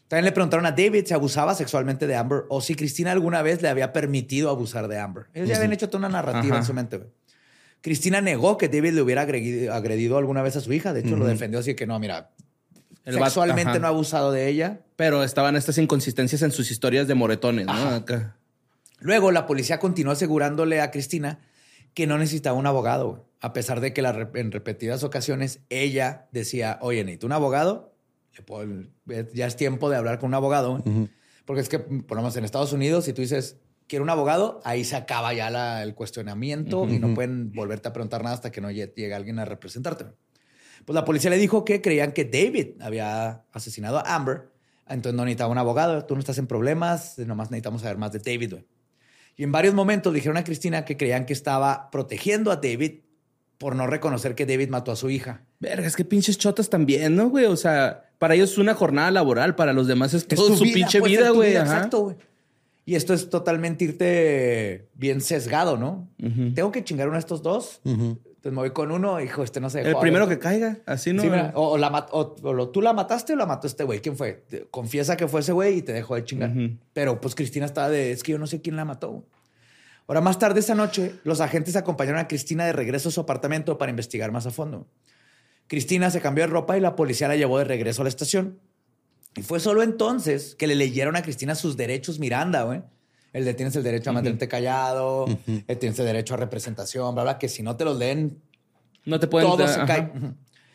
[0.08, 3.62] También le preguntaron a David si abusaba sexualmente de Amber o si Cristina alguna vez
[3.62, 5.26] le había permitido abusar de Amber.
[5.36, 6.58] Ellos ya habían hecho toda una narrativa Ajá.
[6.64, 7.10] en su mente, güey.
[7.82, 10.92] Cristina negó que David le hubiera agredido, agredido alguna vez a su hija.
[10.94, 12.32] De hecho, lo defendió así que no, mira,
[13.06, 14.82] El sexualmente no ha abusado de ella.
[14.96, 17.74] Pero estaban estas inconsistencias en sus historias de moretones, ¿no?
[17.90, 18.36] Acá.
[19.00, 21.40] Luego, la policía continuó asegurándole a Cristina
[21.94, 26.78] que no necesitaba un abogado, a pesar de que la en repetidas ocasiones ella decía,
[26.82, 27.94] oye, necesito un abogado,
[28.46, 28.84] puedo-
[29.34, 30.84] ya es tiempo de hablar con un abogado,
[31.46, 34.62] porque es que, por lo menos en Estados Unidos, si tú dices, quiero un abogado,
[34.66, 38.52] ahí se acaba ya la- el cuestionamiento y no pueden volverte a preguntar nada hasta
[38.52, 40.06] que no lle- llegue alguien a representarte.
[40.86, 44.50] Pues la policía le dijo que creían que David había asesinado a Amber,
[44.88, 48.20] entonces no necesitaba un abogado, tú no estás en problemas, nomás necesitamos saber más de
[48.20, 48.66] David, güey.
[49.38, 53.00] Y en varios momentos dijeron a Cristina que creían que estaba protegiendo a David
[53.58, 55.44] por no reconocer que David mató a su hija.
[55.60, 57.46] Verga, es que pinches chotas también, ¿no, güey?
[57.46, 60.64] O sea, para ellos es una jornada laboral, para los demás es Es todo su
[60.64, 61.56] vida, pinche puede ser vida, güey.
[61.56, 62.16] Exacto, güey.
[62.86, 66.10] Y esto es totalmente irte bien sesgado, ¿no?
[66.56, 67.82] Tengo que chingar uno de estos dos.
[68.40, 71.22] Entonces me voy con uno, hijo, este no se El primero que caiga, así no.
[71.22, 74.00] Sí, mira, o, o la o- o tú la mataste o la mató este güey.
[74.00, 74.46] ¿Quién fue?
[74.72, 76.54] Confiesa que fue ese güey y te dejó de chingar.
[76.94, 79.10] Pero pues Cristina estaba de, es que yo no sé quién la mató.
[79.12, 79.24] güey".
[80.08, 83.78] Ahora, más tarde esa noche, los agentes acompañaron a Cristina de regreso a su apartamento
[83.78, 84.88] para investigar más a fondo.
[85.68, 88.58] Cristina se cambió de ropa y la policía la llevó de regreso a la estación.
[89.36, 92.82] Y fue solo entonces que le leyeron a Cristina sus derechos Miranda, güey.
[93.34, 95.26] El de tienes el derecho a mantenerte callado,
[95.68, 98.42] el tienes el derecho a representación, bla, bla, que si no te los leen,
[99.06, 99.50] No te pueden.
[99.50, 100.12] todo se cae.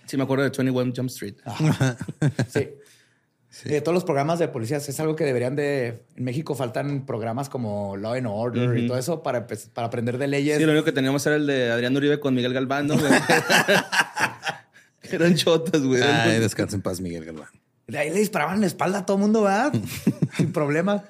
[0.07, 1.35] Sí, me acuerdo de 21 Jump Street.
[3.55, 3.69] Sí.
[3.69, 6.03] De todos los programas de policías es algo que deberían de...
[6.17, 10.27] En México faltan programas como Law and Order y todo eso para, para aprender de
[10.27, 10.59] leyes.
[10.59, 13.13] Sí, lo único que teníamos era el de Adrián Uribe con Miguel Galván, ¿no, güey?
[15.03, 16.03] Eran chotas, güey.
[16.03, 17.49] Ay, descansa en paz, Miguel Galván.
[17.87, 19.73] De ahí le disparaban en la espalda a todo mundo, ¿verdad?
[20.37, 21.05] Sin problema.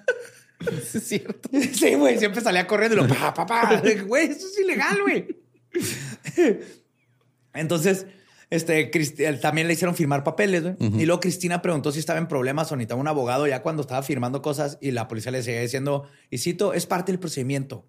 [0.87, 1.49] Sí, es cierto.
[1.73, 3.83] Sí, güey, siempre salía corriendo y lo pa, pa, pa.
[4.07, 5.27] Güey, eso es ilegal, güey.
[7.53, 8.07] Entonces,
[8.51, 8.91] este,
[9.41, 10.77] también le hicieron firmar papeles, güey.
[10.81, 14.03] Y luego Cristina preguntó si estaba en problemas o necesitaba un abogado ya cuando estaba
[14.03, 17.87] firmando cosas y la policía le seguía diciendo, y cito, es parte del procedimiento.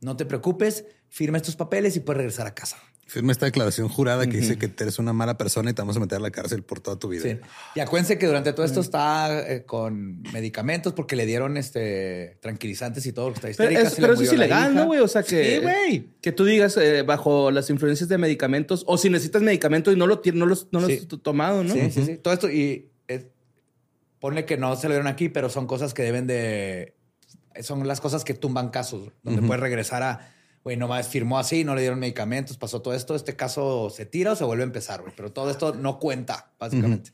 [0.00, 2.78] No te preocupes, firma estos papeles y puedes regresar a casa.
[3.08, 6.00] Firma esta declaración jurada que dice que eres una mala persona y te vamos a
[6.00, 7.22] meter a la cárcel por toda tu vida.
[7.22, 7.38] Sí.
[7.76, 13.06] Y acuérdense que durante todo esto está eh, con medicamentos porque le dieron este tranquilizantes
[13.06, 13.88] y todo lo que está Pero, histérica.
[13.88, 14.74] es- se le pero eso es ilegal.
[14.74, 14.98] ¿no, güey?
[15.00, 15.54] O sea que.
[15.56, 16.08] Sí, güey.
[16.20, 20.08] Que tú digas eh, bajo las influencias de medicamentos o si necesitas medicamentos y no
[20.08, 20.98] lo, no los, no los Sí.
[21.02, 21.72] has t- tomado, ¿no?
[21.74, 22.16] Sí, sí, sí.
[22.16, 23.30] Todo esto y eh,
[24.18, 26.96] ponle que no se lo dieron aquí, pero son cosas que deben de...
[27.62, 30.34] Son las cosas que tumban casos, donde puedes regresar a,
[30.66, 34.32] güey, nomás firmó así, no le dieron medicamentos, pasó todo esto, este caso se tira
[34.32, 35.12] o se vuelve a empezar, güey.
[35.16, 37.12] Pero todo esto no cuenta, básicamente.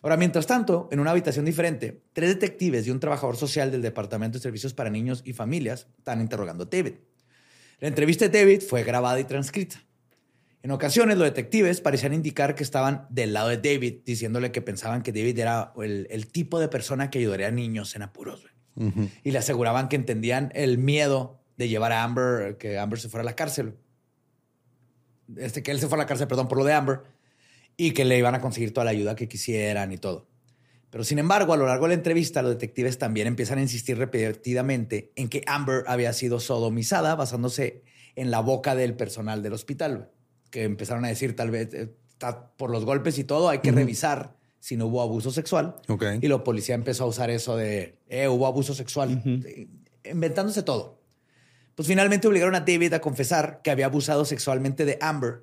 [0.00, 4.38] Ahora, mientras tanto, en una habitación diferente, tres detectives y un trabajador social del Departamento
[4.38, 6.94] de Servicios para Niños y Familias están interrogando a David.
[7.78, 9.84] La entrevista de David fue grabada y transcrita.
[10.62, 15.02] En ocasiones, los detectives parecían indicar que estaban del lado de David, diciéndole que pensaban
[15.02, 18.40] que David era el, el tipo de persona que ayudaría a niños en apuros.
[18.40, 19.10] güey.
[19.24, 23.22] Y le aseguraban que entendían el miedo de llevar a Amber, que Amber se fuera
[23.22, 23.76] a la cárcel.
[25.36, 27.00] Este, que él se fue a la cárcel, perdón, por lo de Amber.
[27.76, 30.28] Y que le iban a conseguir toda la ayuda que quisieran y todo.
[30.90, 33.96] Pero sin embargo, a lo largo de la entrevista, los detectives también empiezan a insistir
[33.96, 37.82] repetidamente en que Amber había sido sodomizada basándose
[38.14, 40.10] en la boca del personal del hospital.
[40.50, 43.72] Que empezaron a decir, tal vez, eh, está por los golpes y todo, hay que
[43.72, 45.76] revisar si no hubo abuso sexual.
[45.88, 46.04] Ok.
[46.20, 49.66] Y la policía empezó a usar eso de, eh, hubo abuso sexual, eh,
[50.04, 51.01] inventándose todo.
[51.74, 55.42] Pues finalmente obligaron a David a confesar que había abusado sexualmente de Amber,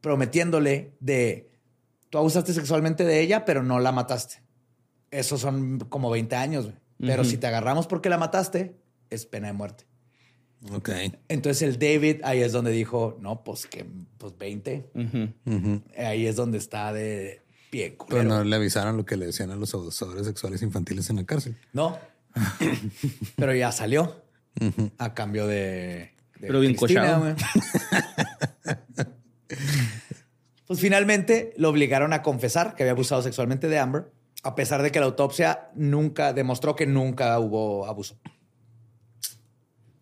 [0.00, 1.50] prometiéndole de,
[2.10, 4.42] tú abusaste sexualmente de ella, pero no la mataste.
[5.10, 6.76] Esos son como 20 años, güey.
[7.00, 8.74] Pero si te agarramos porque la mataste,
[9.08, 9.84] es pena de muerte.
[10.72, 10.90] Ok.
[11.28, 13.86] Entonces el David ahí es donde dijo, no, pues que
[14.18, 14.90] pues 20.
[14.94, 15.28] Ujú.
[15.46, 15.82] Ujú.
[15.96, 17.40] Ahí es donde está de
[17.70, 17.90] pie.
[17.90, 18.28] Pero culero.
[18.28, 21.56] no le avisaron lo que le decían a los abusadores sexuales infantiles en la cárcel.
[21.72, 21.96] No.
[23.36, 24.27] Pero ya salió
[24.98, 26.12] a cambio de.
[26.38, 27.34] de Pero bien cochado.
[30.66, 34.90] pues finalmente lo obligaron a confesar que había abusado sexualmente de Amber, a pesar de
[34.90, 38.18] que la autopsia nunca demostró que nunca hubo abuso.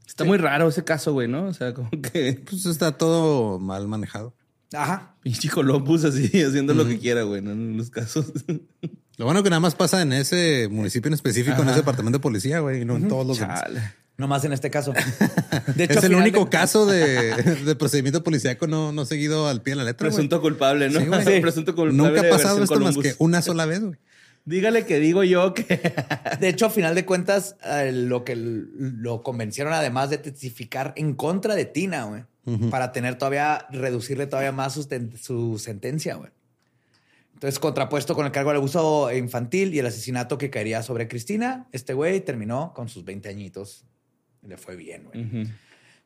[0.07, 1.45] Está muy raro ese caso, güey, ¿no?
[1.45, 4.35] O sea, como que Pues está todo mal manejado.
[4.73, 5.15] Ajá.
[5.23, 7.53] pinche Columbus así haciendo lo que quiera, güey, ¿no?
[7.53, 8.33] en los casos.
[9.17, 12.23] Lo bueno que nada más pasa en ese municipio en específico, en ese departamento de
[12.23, 13.61] policía, güey, y no en todos los demás.
[13.63, 13.81] Chale.
[13.81, 14.93] No más en este caso.
[15.75, 19.61] De Es al el único de- caso de, de procedimiento policíaco no, no seguido al
[19.63, 20.07] pie de la letra.
[20.09, 21.01] Presunto culpable, ¿no?
[21.01, 21.07] Sí.
[21.41, 21.97] Presunto culpable.
[22.15, 23.97] Nunca ha pasado esto más que una sola vez, güey.
[24.47, 25.93] Dígale que digo yo que.
[26.41, 31.15] De hecho, a final de cuentas, eh, lo que lo convencieron, además de testificar en
[31.15, 32.23] contra de Tina, güey,
[32.71, 34.87] para tener todavía, reducirle todavía más su,
[35.21, 36.31] su sentencia, güey.
[37.35, 41.67] Entonces, contrapuesto con el cargo de abuso infantil y el asesinato que caería sobre Cristina,
[41.73, 43.85] este güey terminó con sus 20 añitos.
[44.47, 45.49] Le fue bien, güey.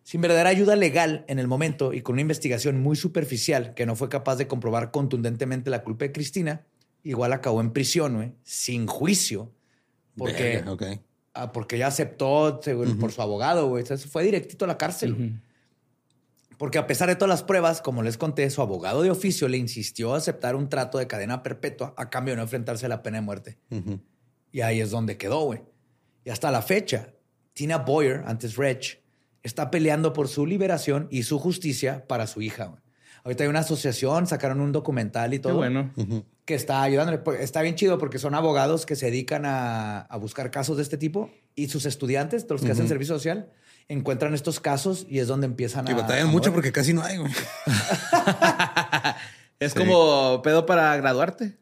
[0.03, 3.97] Sin verdadera ayuda legal en el momento y con una investigación muy superficial que no
[3.97, 6.67] fue capaz de comprobar contundentemente la culpa de Cristina,
[7.03, 9.53] igual acabó en prisión, güey, sin juicio.
[10.17, 10.71] Porque, Verga,
[11.35, 13.85] ah, porque ya aceptó según- por su abogado, güey.
[13.85, 15.39] Fue directito a la cárcel.
[16.59, 19.57] Porque a pesar de todas las pruebas, como les conté, su abogado de oficio le
[19.57, 23.03] insistió a aceptar un trato de cadena perpetua a cambio de no enfrentarse a la
[23.03, 23.59] pena de muerte.
[24.53, 25.63] Y ahí es donde quedó, güey.
[26.25, 27.15] Y hasta la fecha,
[27.61, 29.03] Tina Boyer, antes Reg,
[29.43, 32.73] está peleando por su liberación y su justicia para su hija.
[33.23, 35.93] Ahorita hay una asociación, sacaron un documental y Qué todo bueno.
[36.47, 37.19] que está ayudándole.
[37.19, 40.85] Pues, Está bien chido porque son abogados que se dedican a, a buscar casos de
[40.85, 43.51] este tipo y sus estudiantes, los que hacen servicio social,
[43.89, 45.97] encuentran estos casos y es donde empiezan Y a...
[45.97, 47.31] batallan a mucho porque casi no hay, güey.
[49.59, 49.79] Es Sí.
[49.79, 51.59] como pedo para graduarte.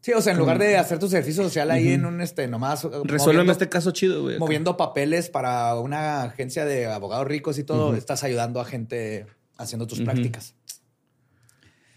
[0.00, 2.84] Sí, o sea, en lugar de hacer tu servicio social ahí en un, este, nomás...
[2.84, 4.38] uh, Resuélveme este caso chido, güey.
[4.38, 9.26] moviendo papeles para una agencia de abogados ricos y todo, estás ayudando a gente
[9.58, 10.54] haciendo tus prácticas.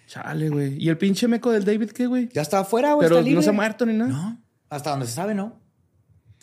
[0.08, 0.76] Chale, güey.
[0.84, 2.30] ¿Y el pinche meco del David qué, güey?
[2.34, 3.08] Ya está afuera, güey.
[3.08, 4.10] Pero está no se ha muerto ni nada.
[4.12, 5.62] No, hasta donde se sabe, ¿no?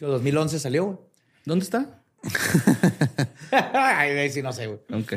[0.00, 0.98] En 2011 salió, güey.
[1.44, 2.02] ¿Dónde está?
[3.52, 4.80] Ay, ahí sí no sé, güey.
[5.02, 5.12] Ok.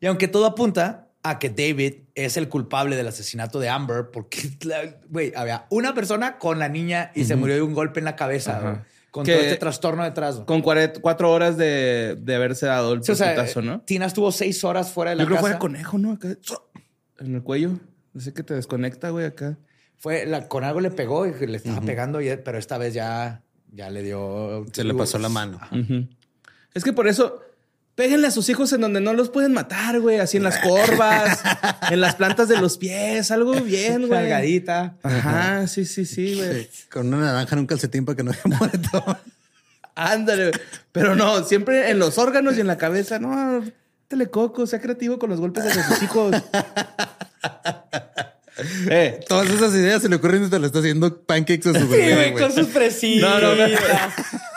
[0.00, 4.50] Y aunque todo apunta a que David es el culpable del asesinato de Amber, porque,
[5.08, 8.16] güey, había una persona con la niña y se murió de un golpe en la
[8.16, 10.40] cabeza, con Que- todo este trastorno detrás.
[10.46, 13.80] Con cuatro horas de, de haberse dado el Sí, o sea, putazo, ¿no?
[13.80, 15.58] Tina estuvo seis horas fuera de la Yo creo que casa.
[15.58, 16.12] fue de conejo, ¿no?
[16.12, 16.28] Acá.
[17.18, 17.72] En el cuello.
[18.14, 19.56] Ese que te desconecta, güey, acá.
[19.96, 23.42] Fue la- con algo le pegó y le estaba pegando, y- pero esta vez ya,
[23.72, 24.66] ya le dio.
[24.72, 25.58] Se le pasó la mano.
[26.74, 27.40] Es que por eso,
[27.96, 30.20] péguenle a sus hijos en donde no los pueden matar, güey.
[30.20, 31.40] Así en las corvas,
[31.90, 34.20] en las plantas de los pies, algo bien, güey.
[34.20, 34.94] Cargadita.
[35.02, 36.68] Ajá, sí, sí, sí, güey.
[36.92, 39.18] Con una naranja en un calcetín para que no se muerto.
[39.96, 40.50] Ándale.
[40.50, 40.60] güey.
[40.92, 43.18] Pero no, siempre en los órganos y en la cabeza.
[43.18, 43.64] No,
[44.08, 46.34] telecoco, sea creativo con los golpes de sus hijos.
[48.90, 51.80] eh, Todas esas ideas se le ocurren y te lo está haciendo pancakes a su
[51.80, 52.42] Sí, bebé, güey, güey.
[52.44, 53.42] con sus fresitas.
[53.42, 53.76] No, no, no.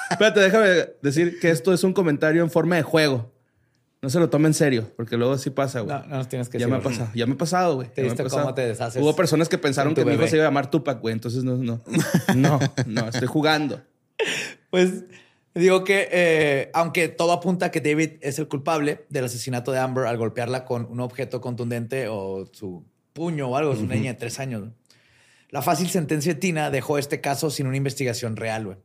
[0.09, 3.31] Espérate, déjame decir que esto es un comentario en forma de juego.
[4.01, 5.97] No se lo tome en serio, porque luego sí pasa, güey.
[6.07, 7.93] No, no tienes que ya me ha pasado, ya me ha pasado, güey.
[7.93, 10.47] ¿Te viste cómo te deshaces Hubo personas que pensaron que mi hijo se iba a
[10.47, 11.13] llamar Tupac, güey.
[11.13, 11.81] Entonces no, no,
[12.35, 13.81] no, no, estoy jugando.
[14.69, 15.03] Pues
[15.53, 19.79] digo que, eh, aunque todo apunta a que David es el culpable del asesinato de
[19.79, 24.19] Amber al golpearla con un objeto contundente o su puño o algo, su niña de
[24.19, 24.69] tres años.
[25.49, 28.65] La fácil sentencia de Tina dejó este caso sin una investigación real.
[28.65, 28.77] güey.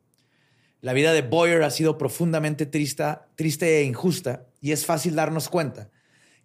[0.84, 3.04] La vida de Boyer ha sido profundamente triste,
[3.36, 5.88] triste e injusta y es fácil darnos cuenta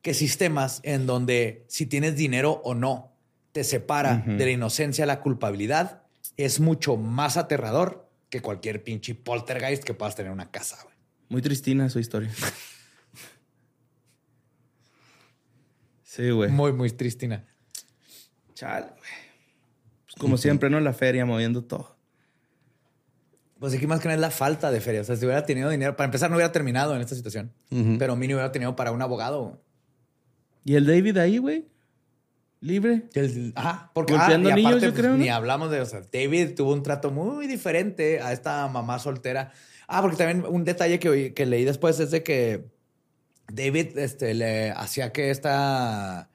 [0.02, 3.18] que sistemas en donde si tienes dinero o no
[3.52, 6.04] te separa de la inocencia a la culpabilidad
[6.38, 10.78] es mucho más aterrador que cualquier pinche poltergeist que puedas tener en una casa.
[10.84, 10.96] güey.
[11.28, 12.32] Muy tristina su historia.
[16.02, 16.50] Sí, güey.
[16.50, 17.46] Muy, muy tristina.
[18.56, 19.12] Chale, güey.
[20.06, 20.80] Pues como siempre, ¿no?
[20.80, 21.99] La feria moviendo todo.
[23.60, 25.02] Pues aquí más que nada es la falta de feria.
[25.02, 27.52] O sea, si hubiera tenido dinero, para empezar no hubiera terminado en esta situación,
[27.98, 29.62] pero mínimo hubiera tenido para un abogado.
[30.64, 31.68] ¿Y el David ahí, güey?
[32.62, 33.04] ¿Libre?
[33.14, 35.18] El- ajá, porque ah, y niños, aparte, yo pues, creo, ¿no?
[35.18, 39.52] Ni hablamos de, o sea, David tuvo un trato muy diferente a esta mamá soltera.
[39.88, 42.66] Ah, porque también un detalle que, que leí después es de que
[43.52, 46.29] David este, le hacía que esta...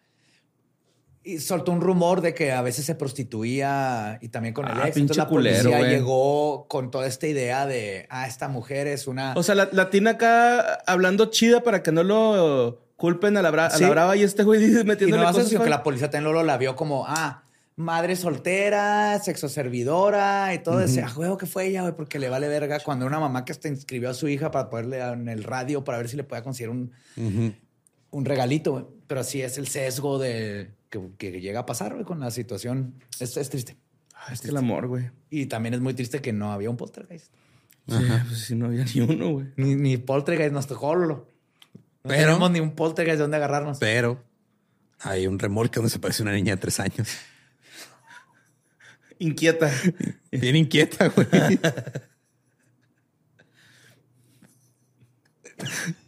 [1.26, 4.88] Y soltó un rumor de que a veces se prostituía y también con el Ah,
[4.88, 4.94] ex.
[4.94, 5.90] pinche Entonces la culero, policía güey.
[5.90, 9.32] llegó con toda esta idea de, ah, esta mujer es una...
[9.34, 13.50] O sea, la, la Tina acá hablando chida para que no lo culpen a la,
[13.50, 13.82] bra- a Sí.
[13.84, 15.48] la brava y este güey Y metiéndole no hace cosas.
[15.50, 17.42] sino que la policía también luego la vio como, ah,
[17.76, 22.28] madre soltera, sexo servidora y todo ese, ah, huevo que fue ella, güey, porque le
[22.28, 25.42] vale verga cuando una mamá que hasta inscribió a su hija para poderle en el
[25.42, 26.92] radio para ver si le podía conseguir un,
[28.10, 28.84] un regalito, güey.
[29.06, 30.70] Pero así es el sesgo de
[31.18, 32.94] que, que llega a pasar, güey, con la situación.
[33.20, 33.76] Es, es triste.
[34.14, 35.10] Ah, es el amor, güey.
[35.30, 37.32] Y también es muy triste que no había un poltergeist.
[37.88, 37.96] Sí,
[38.28, 39.46] pues si no había ni uno, güey.
[39.56, 40.96] Ni, ni poltergeist nos tocó.
[40.96, 41.26] No
[42.02, 43.78] Pero- tenemos ni un poltergeist de dónde agarrarnos.
[43.78, 44.22] Pero
[45.00, 47.08] hay un remolque donde se parece una niña de tres años.
[49.18, 49.70] Inquieta.
[50.30, 51.26] Bien inquieta, güey.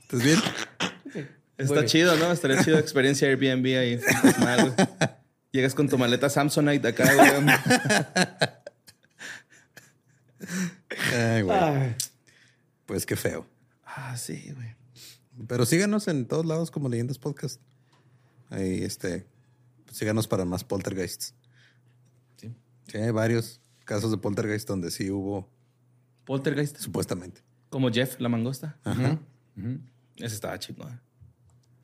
[0.03, 0.39] ¿Estás bien?
[1.59, 2.31] Está chido, ¿no?
[2.33, 4.01] Estaría chido experiencia Airbnb ahí.
[4.41, 4.75] Mal.
[5.53, 7.31] Llegas con tu maleta Samsonite acá, güey.
[11.15, 11.59] Ay, güey.
[11.59, 11.97] Ay.
[12.85, 13.47] Pues qué feo.
[13.85, 14.75] Ah, sí, güey.
[15.49, 17.61] Pero síganos en todos lados como Leyendas Podcast.
[18.51, 19.27] Ahí, este,
[19.91, 21.35] síganos para más poltergeists.
[22.37, 22.55] Sí.
[22.87, 25.49] Sí, hay varios casos de poltergeist donde sí hubo,
[26.25, 26.79] Poltergeist.
[26.79, 27.43] supuestamente.
[27.71, 28.79] Como Jeff, la mangosta.
[28.85, 29.19] Ajá.
[30.17, 31.01] Ese estaba chingón.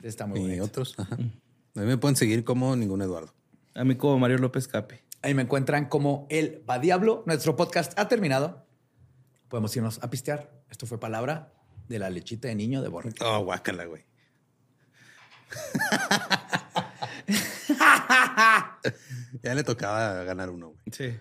[0.03, 0.65] Está muy y bonito.
[0.65, 0.95] otros.
[0.99, 1.15] Ajá.
[1.15, 3.33] A mí me pueden seguir como ningún Eduardo.
[3.75, 4.97] A mí como Mario López Capi.
[5.23, 7.23] Ahí me encuentran como El Va Diablo.
[7.27, 8.67] Nuestro podcast ha terminado.
[9.49, 10.51] Podemos irnos a pistear.
[10.71, 11.53] Esto fue palabra
[11.89, 13.13] de la lechita de niño de Borre.
[13.21, 14.05] Oh, guácala, güey.
[19.43, 20.81] ya le tocaba ganar uno, güey.
[20.91, 21.15] Sí.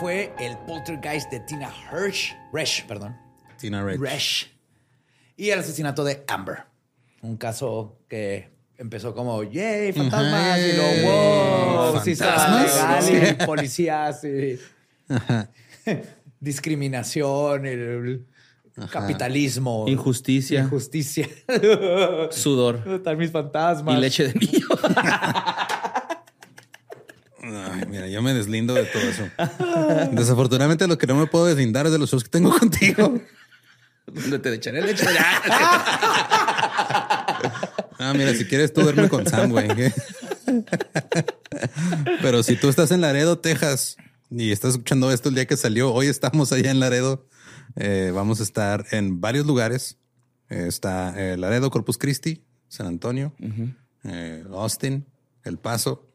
[0.00, 3.14] Fue el poltergeist de Tina Hirsch, Resch, perdón.
[3.58, 4.00] Tina Rich.
[4.00, 4.46] Resch.
[5.36, 6.64] Y el asesinato de Amber.
[7.20, 8.48] Un caso que
[8.78, 10.58] empezó como, yay, fantasmas.
[10.58, 13.10] Y luego, wow, sí está ¿Fantasmas?
[13.10, 13.36] legal.
[13.42, 14.58] Y policías y
[16.40, 18.26] discriminación, el
[18.90, 19.84] capitalismo.
[19.86, 21.28] Injusticia, Injusticia.
[22.30, 23.98] sudor Están mis fantasmas.
[23.98, 24.66] y leche de niño.
[28.00, 29.28] Mira, yo me deslindo de todo eso.
[30.12, 33.20] Desafortunadamente, lo que no me puedo deslindar es de los shows que tengo contigo.
[34.06, 35.04] Donde te echaré leche.
[37.98, 39.68] Ah, mira, si quieres tú duerme con Sam, güey.
[42.22, 43.98] Pero si tú estás en Laredo, Texas,
[44.30, 47.26] y estás escuchando esto el día que salió, hoy estamos allá en Laredo.
[47.76, 49.98] Eh, vamos a estar en varios lugares.
[50.48, 53.34] Eh, está eh, Laredo, Corpus Christi, San Antonio,
[54.52, 55.06] Austin,
[55.44, 56.10] El Paso,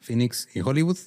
[0.00, 0.98] Phoenix y Hollywood.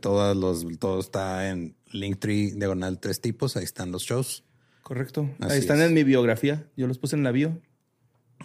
[0.00, 3.56] Todas los, todo está en Linktree Diagonal Tres Tipos.
[3.56, 4.44] Ahí están los shows.
[4.82, 5.28] Correcto.
[5.40, 5.88] Así Ahí están es.
[5.88, 6.66] en mi biografía.
[6.76, 7.60] Yo los puse en la bio.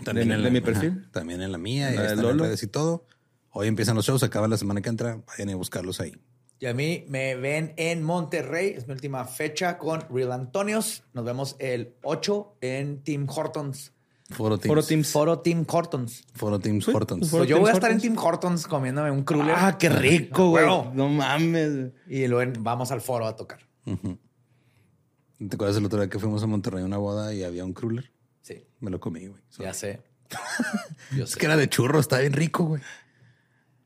[0.03, 0.99] También ¿De- en de la- mi perfil?
[1.01, 3.05] ajá, también en la mía, La ahí de están en redes y todo.
[3.51, 5.21] Hoy empiezan los shows, acaba la semana que entra.
[5.27, 6.13] Vayan a buscarlos ahí.
[6.59, 8.73] Y a mí me ven en Monterrey.
[8.75, 11.03] Es mi última fecha con Real Antonios.
[11.13, 13.93] Nos vemos el 8 en Team Hortons.
[14.29, 14.67] Foro Teams.
[14.67, 15.11] Foro Teams.
[15.11, 16.23] Foro Team Hortons.
[16.33, 17.29] Foro Teams Hortons.
[17.29, 17.99] Foro Pues yo voy a estar en.
[17.99, 19.55] Team Hortons comiéndome un cruller.
[19.57, 20.65] Ah, qué rico, güey.
[20.65, 21.91] No mames.
[22.07, 23.59] Y luego vamos al foro a tocar.
[23.85, 27.73] ¿Te acuerdas el otro día que fuimos a Monterrey a una boda y había un
[27.73, 28.11] cruller?
[28.41, 29.41] Sí, Me lo comí, güey.
[29.59, 30.01] ya sé.
[31.15, 31.39] Yo Es sé.
[31.39, 32.81] que era de churro, está bien rico, güey.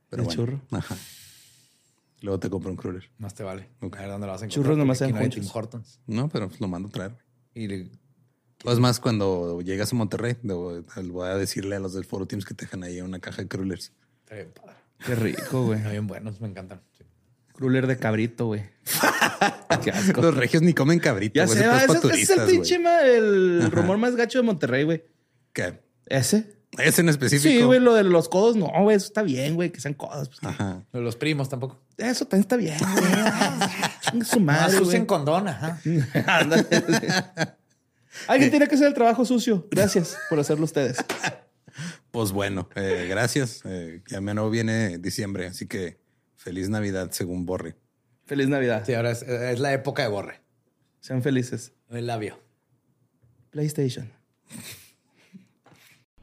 [0.09, 0.41] Pero ¿De bueno.
[0.41, 0.61] churro?
[0.71, 0.95] Ajá.
[2.21, 3.09] Luego te compro un cruller.
[3.17, 3.69] Más te vale.
[3.81, 3.97] Ok.
[3.97, 4.63] A ver dónde lo vas a encontrar.
[4.63, 5.99] Churros nomás en no Hortons.
[6.07, 7.11] No, pero pues lo mando a traer.
[7.55, 7.65] güey.
[7.65, 7.91] Y
[8.65, 12.45] es más, cuando llegas a Monterrey, debo- voy a decirle a los del Foro Teams
[12.45, 13.91] que te dejan ahí una caja de crullers.
[14.23, 14.75] está bien padre.
[15.05, 15.77] Qué rico, güey.
[15.79, 16.81] Están bien buenos, me encantan.
[16.97, 17.03] Sí.
[17.53, 18.63] Cruller de cabrito, güey.
[19.83, 20.21] Qué asco.
[20.21, 21.51] Los regios ni comen cabrito, Ya va.
[21.53, 23.69] es Ese, es el pinche, el Ajá.
[23.69, 25.03] rumor más gacho de Monterrey, güey.
[25.53, 25.81] ¿Qué?
[26.05, 26.59] ¿Ese?
[26.77, 27.51] Ese en específico.
[27.53, 30.29] Sí, güey, lo de los codos, no, güey, eso está bien, güey, que sean codos.
[30.29, 30.83] pues, Ajá.
[30.93, 31.81] Los primos tampoco.
[31.97, 34.23] Eso también está bien, güey.
[34.25, 35.07] Su Más madre, usen güey.
[35.07, 35.79] condón, ajá.
[38.27, 39.67] Alguien tiene que hacer el trabajo sucio.
[39.69, 40.97] Gracias por hacerlo ustedes.
[42.11, 43.61] Pues bueno, eh, gracias.
[43.63, 45.97] Eh, ya menos viene diciembre, así que
[46.35, 47.77] feliz Navidad según Borre.
[48.25, 48.83] Feliz Navidad.
[48.85, 50.41] Sí, ahora es, es la época de borre.
[50.99, 51.71] Sean felices.
[51.89, 52.37] El labio.
[53.49, 54.11] PlayStation.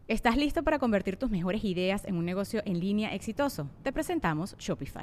[0.09, 3.71] ¿Estás listo para convertir tus mejores ideas en un negocio en línea exitoso?
[3.83, 5.03] Te presentamos Shopify.